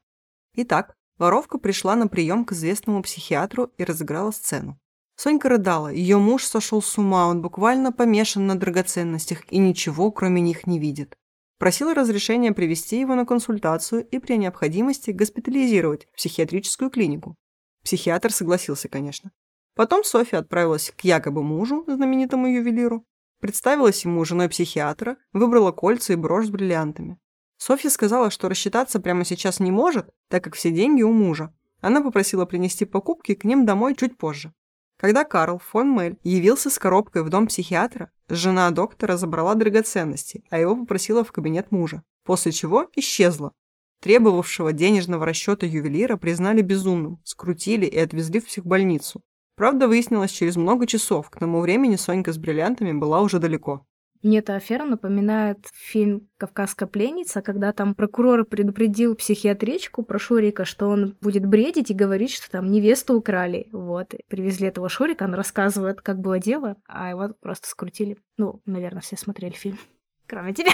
[0.54, 4.78] Итак, воровка пришла на прием к известному психиатру и разыграла сцену.
[5.16, 10.42] Сонька рыдала, ее муж сошел с ума, он буквально помешан на драгоценностях и ничего, кроме
[10.42, 11.16] них, не видит.
[11.60, 17.36] Просила разрешения привести его на консультацию и при необходимости госпитализировать в психиатрическую клинику.
[17.84, 19.30] Психиатр согласился, конечно.
[19.74, 23.04] Потом Софья отправилась к якобы мужу, знаменитому ювелиру,
[23.42, 27.18] представилась ему женой психиатра, выбрала кольца и брошь с бриллиантами.
[27.58, 31.52] Софья сказала, что рассчитаться прямо сейчас не может, так как все деньги у мужа.
[31.82, 34.54] Она попросила принести покупки к ним домой чуть позже.
[34.96, 40.58] Когда Карл фон Мель явился с коробкой в дом психиатра, жена доктора забрала драгоценности, а
[40.58, 43.52] его попросила в кабинет мужа, после чего исчезла.
[44.00, 49.22] Требовавшего денежного расчета ювелира признали безумным, скрутили и отвезли в психбольницу.
[49.56, 53.86] Правда, выяснилось через много часов, к тому времени Сонька с бриллиантами была уже далеко.
[54.22, 60.88] Мне эта афера напоминает фильм «Кавказская пленница», когда там прокурор предупредил психиатричку про Шурика, что
[60.88, 63.68] он будет бредить и говорить, что там невесту украли.
[63.72, 64.12] Вот.
[64.12, 68.18] И привезли этого Шурика, он рассказывает, как было дело, а его просто скрутили.
[68.36, 69.78] Ну, наверное, все смотрели фильм.
[70.26, 70.72] Кроме тебя.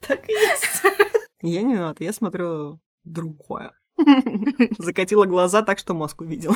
[0.00, 0.82] Так и есть.
[1.42, 3.72] Я не надо, я смотрю другое.
[4.78, 6.54] Закатила глаза так, что мозг увидел.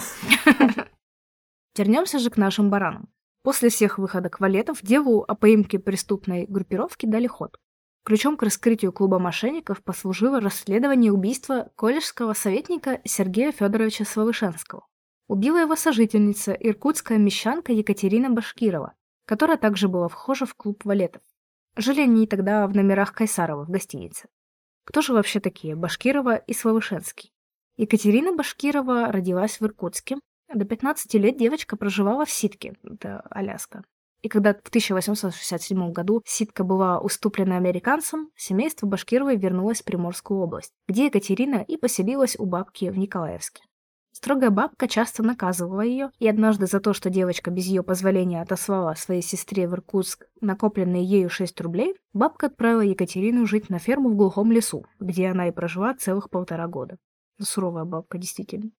[1.77, 3.09] Вернемся же к нашим баранам.
[3.47, 7.57] После всех выходок валетов делу о поимке преступной группировки дали ход.
[8.05, 14.85] Ключом к раскрытию клуба мошенников послужило расследование убийства колледжского советника Сергея Федоровича Славышенского.
[15.29, 18.95] Убила его сожительница, иркутская мещанка Екатерина Башкирова,
[19.27, 21.23] которая также была вхожа в клуб валетов.
[21.77, 24.29] Жили они тогда в номерах Кайсарова в гостинице.
[24.83, 27.33] Кто же вообще такие Башкирова и Славышенский?
[27.77, 30.17] Екатерина Башкирова родилась в Иркутске.
[30.53, 33.83] До 15 лет девочка проживала в Ситке, это Аляска.
[34.23, 40.73] И когда в 1867 году Ситка была уступлена американцам, семейство Башкировой вернулось в Приморскую область,
[40.89, 43.63] где Екатерина и поселилась у бабки в Николаевске.
[44.13, 48.95] Строгая бабка часто наказывала ее, и однажды за то, что девочка без ее позволения отослала
[48.95, 54.17] своей сестре в Иркутск накопленные ею 6 рублей, бабка отправила Екатерину жить на ферму в
[54.17, 56.97] глухом лесу, где она и прожила целых полтора года.
[57.39, 58.71] Суровая бабка, действительно.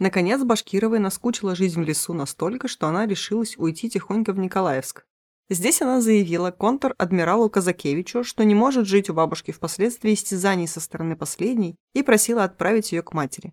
[0.00, 5.06] Наконец, Башкировой наскучила жизнь в лесу настолько, что она решилась уйти тихонько в Николаевск.
[5.50, 11.16] Здесь она заявила контр-адмиралу Казакевичу, что не может жить у бабушки впоследствии истязаний со стороны
[11.16, 13.52] последней, и просила отправить ее к матери.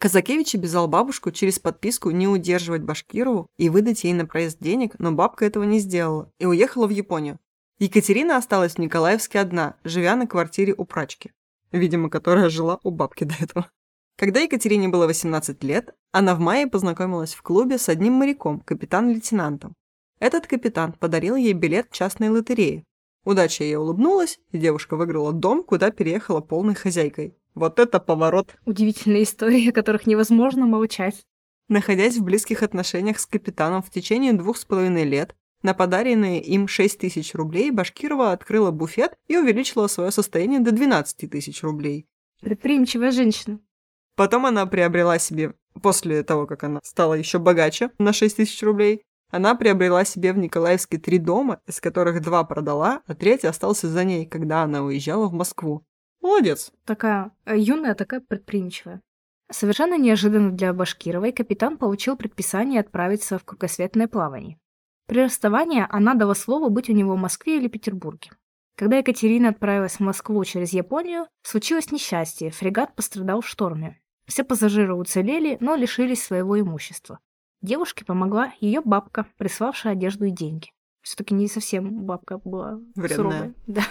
[0.00, 5.12] Казакевич обязал бабушку через подписку не удерживать Башкирову и выдать ей на проезд денег, но
[5.12, 7.38] бабка этого не сделала и уехала в Японию.
[7.78, 11.32] Екатерина осталась в Николаевске одна, живя на квартире у прачки,
[11.70, 13.70] видимо, которая жила у бабки до этого.
[14.18, 19.74] Когда Екатерине было 18 лет, она в мае познакомилась в клубе с одним моряком, капитан-лейтенантом.
[20.18, 22.82] Этот капитан подарил ей билет частной лотереи.
[23.24, 27.36] Удача ей улыбнулась, и девушка выиграла дом, куда переехала полной хозяйкой.
[27.54, 28.56] Вот это поворот.
[28.66, 31.22] Удивительные истории, о которых невозможно молчать.
[31.68, 36.66] Находясь в близких отношениях с капитаном в течение двух с половиной лет, на подаренные им
[36.66, 42.08] 6 тысяч рублей Башкирова открыла буфет и увеличила свое состояние до 12 тысяч рублей.
[42.40, 43.60] Предприимчивая женщина.
[44.18, 49.02] Потом она приобрела себе, после того, как она стала еще богаче на 6 тысяч рублей,
[49.30, 54.02] она приобрела себе в Николаевске три дома, из которых два продала, а третий остался за
[54.02, 55.84] ней, когда она уезжала в Москву.
[56.20, 56.72] Молодец.
[56.84, 59.02] Такая э, юная, такая предприимчивая.
[59.52, 64.58] Совершенно неожиданно для Башкировой капитан получил предписание отправиться в кругосветное плавание.
[65.06, 68.32] При расставании она дала слово быть у него в Москве или Петербурге.
[68.76, 74.00] Когда Екатерина отправилась в Москву через Японию, случилось несчастье, фрегат пострадал в шторме.
[74.28, 77.18] Все пассажиры уцелели, но лишились своего имущества.
[77.62, 80.70] Девушке помогла ее бабка, приславшая одежду и деньги.
[81.02, 83.16] Все-таки не совсем бабка была Вредная.
[83.16, 83.54] суровая.
[83.66, 83.82] Да.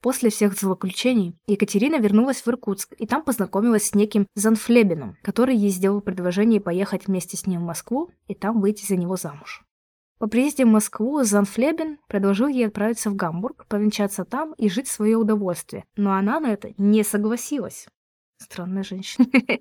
[0.00, 5.70] После всех злоключений Екатерина вернулась в Иркутск и там познакомилась с неким Занфлебином, который ей
[5.70, 9.64] сделал предложение поехать вместе с ним в Москву и там выйти за него замуж.
[10.18, 14.92] По приезде в Москву Занфлебин предложил ей отправиться в Гамбург, повенчаться там и жить в
[14.92, 17.86] свое удовольствие, но она на это не согласилась.
[18.38, 19.26] Странная женщина.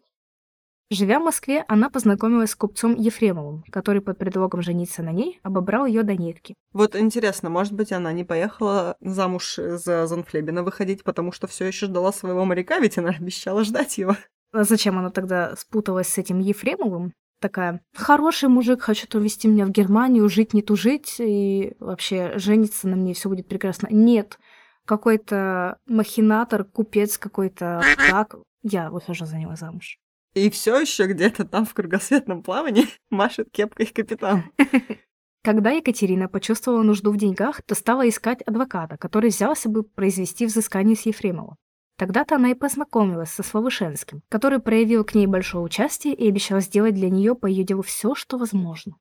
[0.92, 5.88] Живя в Москве, она познакомилась с купцом Ефремовым, который под предлогом жениться на ней обобрал
[5.88, 6.54] ее до нитки.
[6.74, 11.88] Вот интересно, может быть, она не поехала замуж за Занфлебина выходить, потому что все еще
[11.88, 14.16] ждала своего моряка, ведь она обещала ждать его.
[14.52, 17.14] А зачем она тогда спуталась с этим Ефремовым?
[17.42, 22.96] Такая, хороший мужик, хочет увезти меня в Германию, жить не тужить, и вообще жениться на
[22.96, 23.88] мне, все будет прекрасно.
[23.92, 24.40] Нет,
[24.86, 29.98] какой-то махинатор, купец какой-то, так, я выхожу за него замуж.
[30.34, 34.44] И все еще где-то там в кругосветном плавании машет кепкой капитан.
[35.44, 40.96] Когда Екатерина почувствовала нужду в деньгах, то стала искать адвоката, который взялся бы произвести взыскание
[40.96, 41.56] с Ефремова.
[41.98, 46.96] Тогда-то она и познакомилась со Славышенским, который проявил к ней большое участие и обещал сделать
[46.96, 48.98] для нее по ее делу все, что возможно.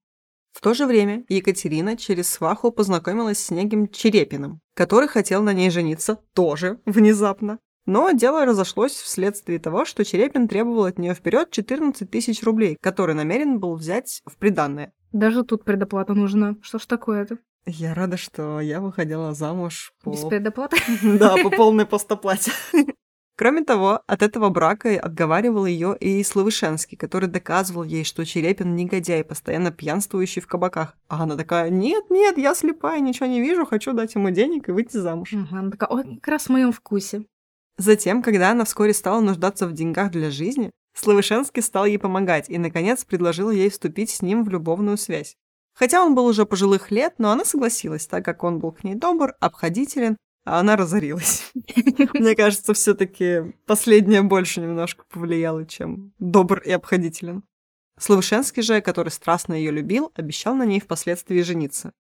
[0.55, 5.69] В то же время Екатерина через сваху познакомилась с неким Черепиным, который хотел на ней
[5.69, 7.59] жениться тоже внезапно.
[7.87, 13.17] Но дело разошлось вследствие того, что Черепин требовал от нее вперед 14 тысяч рублей, которые
[13.17, 14.93] намерен был взять в приданное.
[15.13, 16.55] Даже тут предоплата нужна.
[16.63, 17.39] Что ж такое-то?
[17.67, 20.11] Я рада, что я выходила замуж по...
[20.11, 20.77] Без предоплаты?
[21.03, 22.53] Да, по полной постоплате.
[23.37, 29.25] Кроме того, от этого брака отговаривал ее и Славышенский, который доказывал ей, что Черепин негодяй,
[29.25, 30.97] постоянно пьянствующий в кабаках.
[31.09, 34.73] А она такая, нет, нет, я слепая, ничего не вижу, хочу дать ему денег и
[34.73, 35.33] выйти замуж.
[35.33, 37.27] Ага, она такая, ой, как раз в моем вкусе.
[37.77, 42.57] Затем, когда она вскоре стала нуждаться в деньгах для жизни, Славышенский стал ей помогать и,
[42.57, 45.35] наконец, предложил ей вступить с ним в любовную связь.
[45.75, 48.95] Хотя он был уже пожилых лет, но она согласилась, так как он был к ней
[48.95, 51.53] добр, обходителен, а она разорилась.
[52.15, 57.43] Мне кажется, все таки последнее больше немножко повлияло, чем добр и обходителен.
[57.99, 61.93] Славышенский же, который страстно ее любил, обещал на ней впоследствии жениться.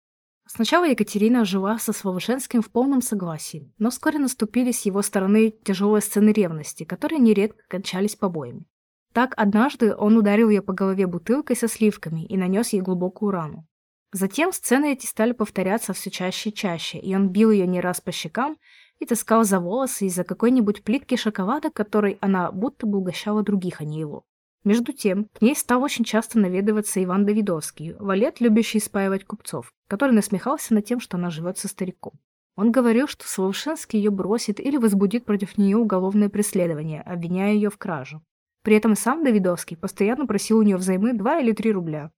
[0.47, 6.03] Сначала Екатерина жила со Славышенским в полном согласии, но вскоре наступили с его стороны тяжелые
[6.03, 8.67] сцены ревности, которые нередко кончались побоями.
[9.13, 13.67] Так однажды он ударил ее по голове бутылкой со сливками и нанес ей глубокую рану.
[14.13, 18.03] Затем сцены эти стали повторяться все чаще и чаще, и он бил ее не раз
[18.03, 18.59] по щекам
[18.99, 23.85] и таскал за волосы из-за какой-нибудь плитки шоколада, которой она будто бы угощала других, а
[23.85, 24.25] не его.
[24.65, 30.13] Между тем, к ней стал очень часто наведываться Иван Давидовский, валет, любящий спаивать купцов, который
[30.13, 32.13] насмехался над тем, что она живет со стариком.
[32.55, 37.79] Он говорил, что Соловшинский ее бросит или возбудит против нее уголовное преследование, обвиняя ее в
[37.79, 38.21] краже.
[38.63, 42.13] При этом сам Давидовский постоянно просил у нее взаймы 2 или 3 рубля.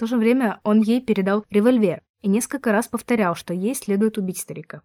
[0.00, 4.16] В то же время он ей передал револьвер и несколько раз повторял, что ей следует
[4.16, 4.80] убить старика.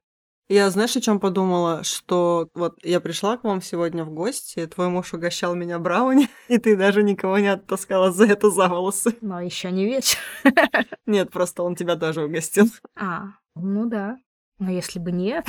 [0.50, 1.86] Я, знаешь, о чем подумала?
[1.86, 6.58] Что вот я пришла к вам сегодня в гости, твой муж угощал меня брауни, и
[6.58, 9.16] ты даже никого не оттаскала за это за волосы.
[9.22, 10.20] Но еще не вечер.
[11.06, 12.66] Нет, просто он тебя тоже угостил.
[13.00, 14.18] А, ну да.
[14.60, 15.46] Но если бы нет...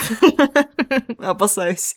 [1.18, 1.96] Опасаюсь.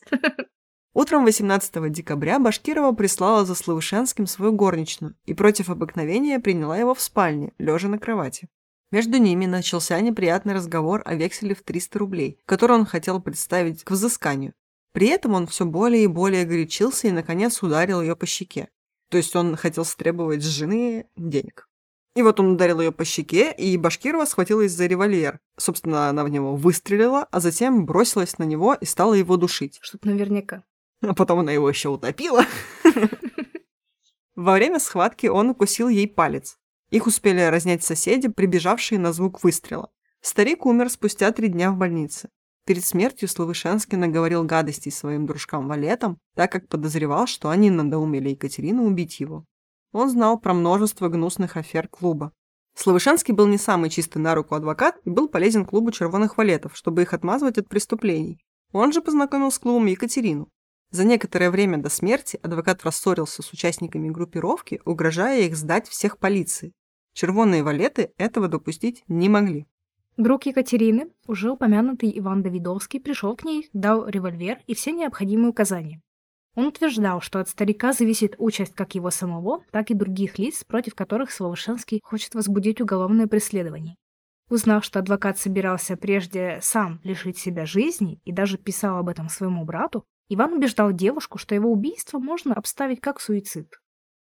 [0.94, 7.02] Утром 18 декабря Башкирова прислала за Славышенским свою горничную и против обыкновения приняла его в
[7.02, 8.50] спальне, лежа на кровати.
[8.92, 13.92] Между ними начался неприятный разговор о векселе в 300 рублей, который он хотел представить к
[13.92, 14.54] взысканию.
[14.92, 18.70] При этом он все более и более горячился и, наконец, ударил ее по щеке.
[19.12, 21.68] То есть он хотел стребовать с жены денег.
[22.16, 25.40] И вот он ударил ее по щеке, и Башкирова схватилась за револьвер.
[25.58, 29.78] Собственно, она в него выстрелила, а затем бросилась на него и стала его душить.
[29.82, 30.64] Чтоб наверняка.
[31.02, 32.46] А потом она его еще утопила.
[34.36, 36.58] Во время схватки он укусил ей палец.
[36.92, 39.92] Их успели разнять соседи, прибежавшие на звук выстрела.
[40.22, 42.30] Старик умер спустя три дня в больнице.
[42.66, 49.20] Перед смертью Славышенский наговорил гадостей своим дружкам-валетам, так как подозревал, что они надоумели Екатерину убить
[49.20, 49.46] его.
[49.92, 52.32] Он знал про множество гнусных афер клуба.
[52.76, 57.02] Славышенский был не самый чистый на руку адвокат и был полезен клубу червоных валетов, чтобы
[57.02, 58.40] их отмазывать от преступлений.
[58.72, 60.50] Он же познакомил с клубом Екатерину.
[60.92, 66.74] За некоторое время до смерти адвокат рассорился с участниками группировки, угрожая их сдать всех полиции.
[67.14, 69.68] Червонные валеты этого допустить не могли.
[70.18, 76.02] Друг Екатерины, уже упомянутый Иван Давидовский, пришел к ней, дал револьвер и все необходимые указания.
[76.56, 80.96] Он утверждал, что от старика зависит участь как его самого, так и других лиц, против
[80.96, 83.96] которых Солошенский хочет возбудить уголовное преследование.
[84.50, 89.64] Узнав, что адвокат собирался прежде сам лишить себя жизни и даже писал об этом своему
[89.64, 93.80] брату, Иван убеждал девушку, что его убийство можно обставить как суицид.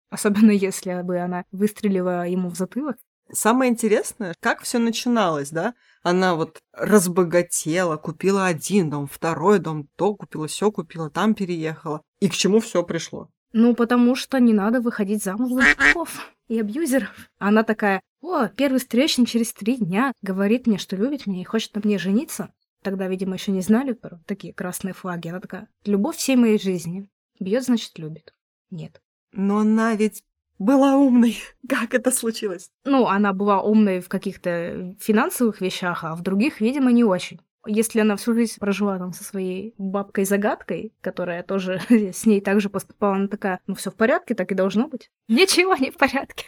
[0.09, 2.97] Особенно если бы она выстрелила ему в затылок.
[3.33, 5.75] Самое интересное, как все начиналось, да?
[6.05, 12.03] Она вот разбогатела, купила один дом, второй дом, то купила, все купила, там переехала.
[12.21, 13.29] И к чему все пришло?
[13.53, 17.29] Ну, потому что не надо выходить замуж за мужиков и абьюзеров.
[17.39, 21.75] Она такая, о, первый встречный через три дня говорит мне, что любит меня и хочет
[21.75, 22.53] на мне жениться.
[22.87, 25.27] Тогда, видимо, еще не знали про такие красные флаги.
[25.27, 27.09] Она такая, любовь всей моей жизни.
[27.41, 28.33] Бьет, значит, любит.
[28.71, 29.03] Нет.
[29.33, 30.23] Но она ведь
[30.61, 31.37] была умной.
[31.69, 32.71] Как это случилось?
[32.85, 37.41] Ну, она была умной в каких-то финансовых вещах, а в других, видимо, не очень.
[37.67, 43.17] Если она всю жизнь прожила там со своей бабкой-загадкой, которая тоже с ней также поступала,
[43.17, 45.11] она такая, ну все в порядке, так и должно быть.
[45.29, 46.45] Ничего не в порядке.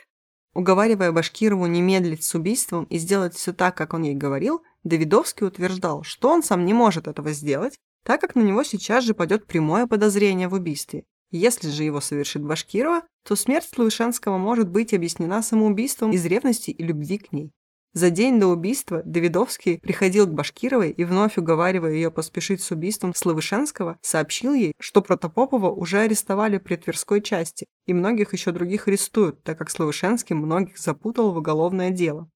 [0.55, 5.47] Уговаривая Башкирову не медлить с убийством и сделать все так, как он ей говорил, Давидовский
[5.47, 9.47] утверждал, что он сам не может этого сделать, так как на него сейчас же пойдет
[9.47, 15.43] прямое подозрение в убийстве, если же его совершит Башкирова, то смерть Слуишенского может быть объяснена
[15.43, 17.53] самоубийством из ревности и любви к ней.
[17.93, 23.14] За день до убийства Давидовский приходил к Башкировой и, вновь уговаривая ее поспешить с убийством
[23.14, 29.43] Славышенского, сообщил ей, что Протопопова уже арестовали при Тверской части, и многих еще других арестуют,
[29.43, 32.31] так как Славышенский многих запутал в уголовное дело.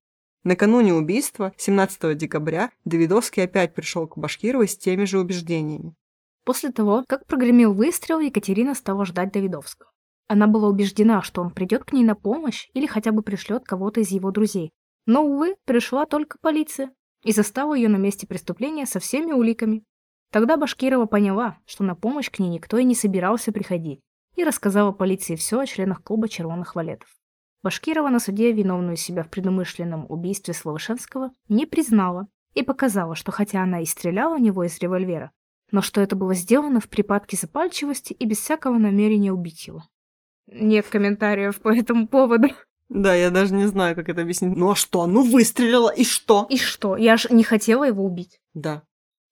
[0.45, 5.95] Накануне убийства, 17 декабря, Давидовский опять пришел к Башкировой с теми же убеждениями.
[6.45, 9.93] После того, как прогремел выстрел, Екатерина стала ждать Давидовского.
[10.27, 14.01] Она была убеждена, что он придет к ней на помощь или хотя бы пришлет кого-то
[14.01, 14.73] из его друзей.
[15.07, 16.91] Но, увы, пришла только полиция
[17.23, 19.85] и застала ее на месте преступления со всеми уликами.
[20.33, 24.01] Тогда Башкирова поняла, что на помощь к ней никто и не собирался приходить,
[24.35, 27.09] и рассказала полиции все о членах клуба червоных валетов.
[27.63, 33.63] Башкирова на суде виновную себя в предумышленном убийстве Славышенского не признала и показала, что хотя
[33.63, 35.31] она и стреляла в него из револьвера,
[35.71, 39.85] но что это было сделано в припадке запальчивости и без всякого намерения убить его.
[40.47, 42.49] Нет комментариев по этому поводу.
[42.89, 44.55] Да, я даже не знаю, как это объяснить.
[44.55, 45.07] Ну а что?
[45.07, 46.47] Ну выстрелила, и что?
[46.51, 46.97] И что?
[46.97, 48.41] Я же не хотела его убить.
[48.53, 48.83] Да.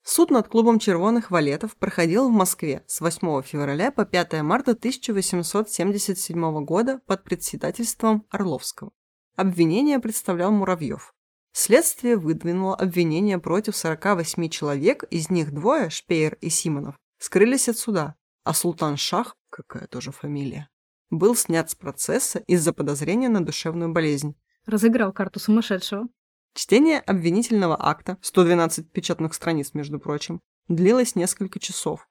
[0.03, 6.65] Суд над клубом червоных валетов проходил в Москве с 8 февраля по 5 марта 1877
[6.65, 8.93] года под председательством Орловского.
[9.37, 11.15] Обвинение представлял Муравьев.
[11.53, 18.17] Следствие выдвинуло обвинение против 48 человек, из них двое, Шпеер и Симонов, скрылись от суда,
[18.45, 20.69] а Султан Шах, какая тоже фамилия,
[21.11, 24.37] был снят с процесса из-за подозрения на душевную болезнь.
[24.65, 26.09] Разыграл карту сумасшедшего.
[26.55, 32.09] Чтение обвинительного акта, 112 печатных страниц, между прочим, длилось несколько часов.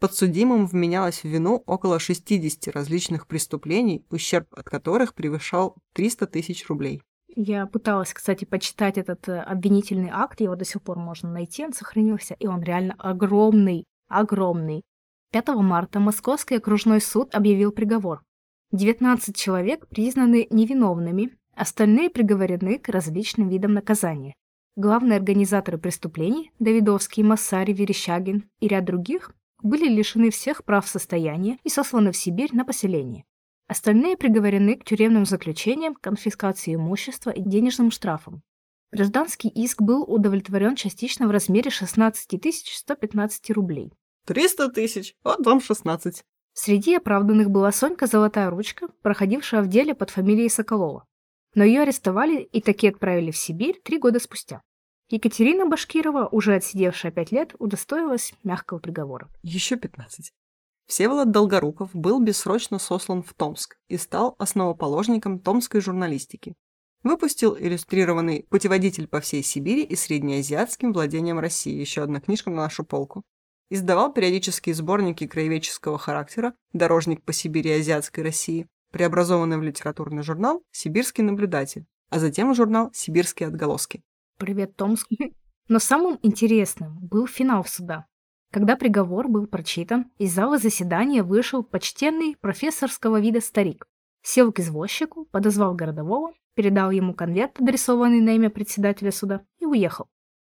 [0.00, 7.02] Подсудимым вменялось в вину около 60 различных преступлений, ущерб от которых превышал 300 тысяч рублей.
[7.36, 11.72] Я пыталась, кстати, почитать этот э, обвинительный акт, его до сих пор можно найти, он
[11.72, 14.82] сохранился, и он реально огромный, огромный.
[15.32, 18.22] 5 марта Московский окружной суд объявил приговор.
[18.72, 24.34] 19 человек признаны невиновными, остальные приговорены к различным видам наказания.
[24.74, 29.32] Главные организаторы преступлений– Давидовский, Массари, Верещагин и ряд других–
[29.62, 33.22] были лишены всех прав состояния и сосланы в Сибирь на поселение.
[33.68, 38.42] Остальные приговорены к тюремным заключениям, конфискации имущества и денежным штрафам.
[38.90, 43.92] Гражданский иск был удовлетворен частично в размере 16 115 рублей.
[44.26, 46.24] 300 тысяч, вот вам 16.
[46.54, 51.06] Среди оправданных была Сонька Золотая Ручка, проходившая в деле под фамилией Соколова.
[51.54, 54.62] Но ее арестовали и таки отправили в Сибирь три года спустя.
[55.10, 59.28] Екатерина Башкирова, уже отсидевшая пять лет, удостоилась мягкого приговора.
[59.42, 60.32] Еще 15.
[60.86, 66.54] Всеволод Долгоруков был бессрочно сослан в Томск и стал основоположником томской журналистики.
[67.02, 72.84] Выпустил иллюстрированный «Путеводитель по всей Сибири и среднеазиатским владениям России» еще одна книжка на нашу
[72.84, 73.22] полку.
[73.70, 80.62] Издавал периодические сборники краеведческого характера «Дорожник по Сибири и Азиатской России», преобразованный в литературный журнал
[80.70, 84.02] «Сибирский наблюдатель», а затем журнал «Сибирские отголоски».
[84.38, 85.08] Привет, Томск.
[85.68, 88.06] Но самым интересным был финал суда.
[88.52, 93.86] Когда приговор был прочитан, из зала заседания вышел почтенный профессорского вида старик.
[94.22, 100.08] Сел к извозчику, подозвал городового, передал ему конверт, адресованный на имя председателя суда, и уехал.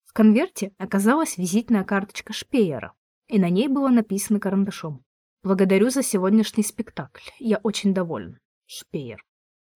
[0.05, 2.95] В конверте оказалась визитная карточка Шпеера,
[3.29, 5.05] и на ней было написано карандашом.
[5.45, 7.23] «Благодарю за сегодняшний спектакль.
[7.39, 8.39] Я очень доволен.
[8.67, 9.23] Шпеер».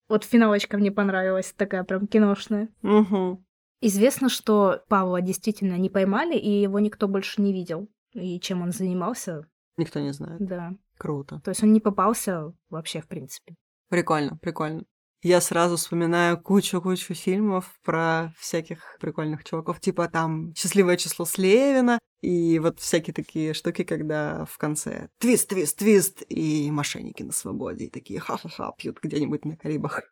[0.09, 2.69] Вот финалочка мне понравилась, такая прям киношная.
[2.83, 3.41] Угу.
[3.81, 8.71] Известно, что Павла действительно не поймали, и его никто больше не видел и чем он
[8.71, 9.45] занимался.
[9.77, 10.45] Никто не знает.
[10.45, 10.73] Да.
[10.97, 11.39] Круто.
[11.43, 13.55] То есть он не попался вообще, в принципе.
[13.89, 14.83] Прикольно, прикольно.
[15.21, 22.57] Я сразу вспоминаю кучу-кучу фильмов про всяких прикольных чуваков, типа там «Счастливое число Слевина», и
[22.59, 27.89] вот всякие такие штуки, когда в конце твист, твист, твист, и мошенники на свободе, и
[27.89, 30.03] такие ха-ха-ха пьют где-нибудь на Карибах.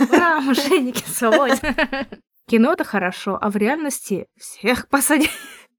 [0.00, 1.60] Ура, мошенники на свободе.
[2.48, 5.30] Кино это хорошо, а в реальности всех посадили.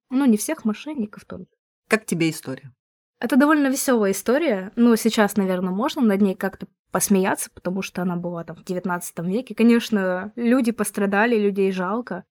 [0.10, 1.52] Ну, не всех мошенников только.
[1.90, 2.74] Как тебе история?
[3.20, 4.72] Это довольно веселая история.
[4.76, 9.20] Ну, сейчас, наверное, можно над ней как-то посмеяться, потому что она была там в 19
[9.20, 9.56] веке.
[9.56, 12.24] Конечно, люди пострадали, людей жалко.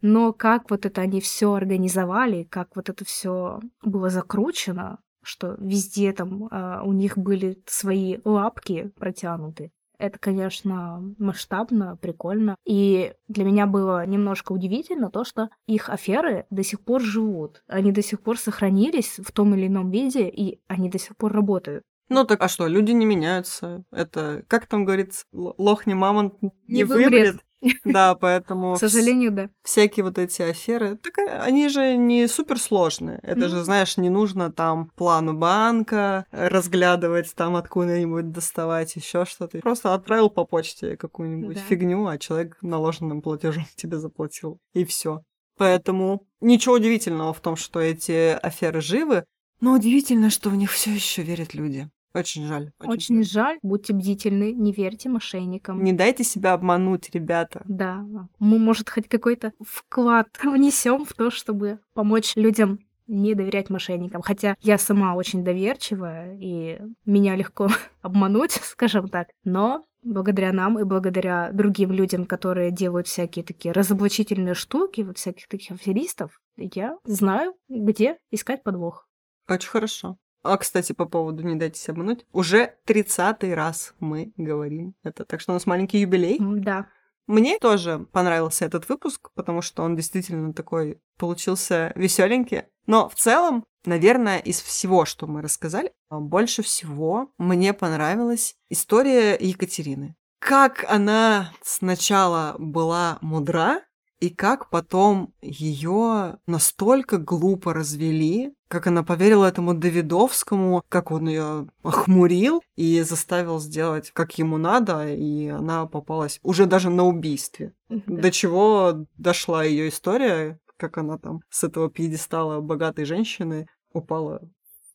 [0.00, 6.12] Но как вот это они все организовали, как вот это все было закручено, что везде
[6.12, 9.70] там э, у них были свои лапки протянуты.
[10.02, 12.56] Это, конечно, масштабно, прикольно.
[12.66, 17.62] И для меня было немножко удивительно то, что их аферы до сих пор живут.
[17.68, 21.32] Они до сих пор сохранились в том или ином виде, и они до сих пор
[21.32, 21.84] работают.
[22.12, 23.84] Ну так а что, люди не меняются.
[23.90, 27.36] Это, как там говорится, лох не мамонт не, Не выберет.
[27.84, 28.74] Да, поэтому...
[28.74, 29.48] К сожалению, да.
[29.62, 33.20] Всякие вот эти аферы, так э, они же не суперсложные.
[33.22, 39.60] Это же, знаешь, не нужно там плану банка разглядывать, там откуда-нибудь доставать, еще что-то.
[39.60, 41.62] Просто отправил по почте какую-нибудь Да.
[41.62, 44.58] фигню, а человек наложенным платежом тебе заплатил.
[44.74, 45.22] И все.
[45.56, 49.24] Поэтому ничего удивительного в том, что эти аферы живы,
[49.60, 51.88] но удивительно, что в них все еще верят люди.
[52.14, 52.72] Очень жаль.
[52.80, 53.58] Очень жаль.
[53.62, 55.82] Будьте бдительны, не верьте мошенникам.
[55.82, 57.62] Не дайте себя обмануть, ребята.
[57.66, 58.04] Да,
[58.38, 64.22] мы, может, хоть какой-то вклад внесем в то, чтобы помочь людям не доверять мошенникам.
[64.22, 67.68] Хотя я сама очень доверчивая, и меня легко
[68.02, 69.28] обмануть, скажем так.
[69.44, 75.48] Но благодаря нам и благодаря другим людям, которые делают всякие такие разоблачительные штуки, вот всяких
[75.48, 79.08] таких аферистов, я знаю, где искать подвох.
[79.48, 80.16] Очень хорошо.
[80.42, 85.52] А, кстати, по поводу «Не дайтесь обмануть», уже тридцатый раз мы говорим это, так что
[85.52, 86.38] у нас маленький юбилей.
[86.40, 86.86] Да.
[87.26, 92.64] Мне тоже понравился этот выпуск, потому что он действительно такой получился веселенький.
[92.86, 99.36] Но в целом, наверное, из всего, что мы рассказали, а, больше всего мне понравилась история
[99.38, 100.16] Екатерины.
[100.40, 103.82] Как она сначала была мудра,
[104.22, 111.66] и как потом ее настолько глупо развели, как она поверила этому Давидовскому, как он ее
[111.82, 117.74] охмурил и заставил сделать, как ему надо, и она попалась уже даже на убийстве.
[117.88, 124.40] До чего дошла ее история, как она там с этого пьедестала богатой женщины упала.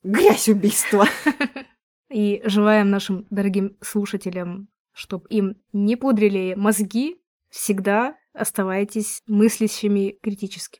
[0.03, 1.05] Грязь убийства.
[2.09, 7.17] И желаем нашим дорогим слушателям, чтобы им не пудрили мозги,
[7.49, 10.79] всегда оставайтесь мыслящими критически.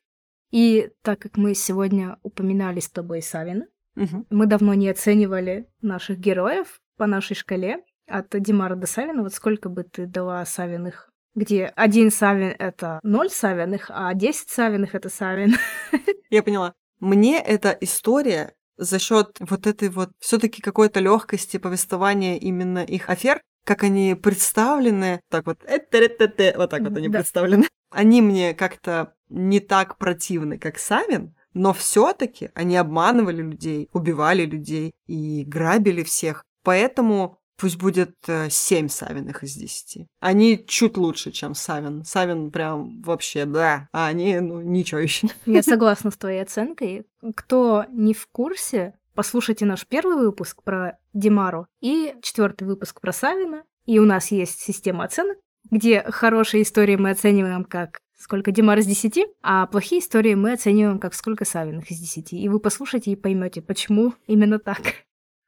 [0.51, 4.25] И так как мы сегодня упоминали с тобой Савина, Мгм.
[4.29, 9.23] мы давно не оценивали наших героев по нашей шкале от Димара до Савина.
[9.23, 11.09] Вот сколько бы ты дала Савиных?
[11.35, 15.55] Где один Савин— это ноль Савиных, а 10 Савиных— это Савин.
[16.29, 16.73] Я поняла.
[16.99, 23.41] Мне эта история за счет вот этой вот все-таки какой-то легкости повествования именно их афер,
[23.67, 27.19] как они представлены, так вот, вот так вот они Да.
[27.19, 27.67] представлены.
[27.91, 34.93] Они мне как-то не так противны, как Савин, но все-таки они обманывали людей, убивали людей
[35.05, 36.43] и грабили всех.
[36.63, 40.07] Поэтому пусть будет э, 7 Савиных из 10.
[40.19, 42.03] Они чуть лучше, чем Савин.
[42.05, 45.27] Савин прям вообще, да, а они, ну, ничего еще.
[45.45, 47.05] Я согласна с твоей оценкой.
[47.35, 53.63] Кто не в курсе, послушайте наш первый выпуск про Димару и четвертый выпуск про Савина.
[53.87, 55.37] И у нас есть система оценок,
[55.71, 60.99] где хорошие истории мы оцениваем как сколько Димар из 10, а плохие истории мы оцениваем
[60.99, 62.33] как сколько Савиных из 10.
[62.33, 64.81] И вы послушайте и поймете, почему именно так.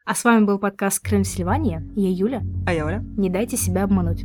[0.03, 1.87] А с вами был подкаст Крым Сильвания.
[1.95, 2.41] Я Юля.
[2.65, 3.05] А я Оля.
[3.17, 4.23] Не дайте себя обмануть.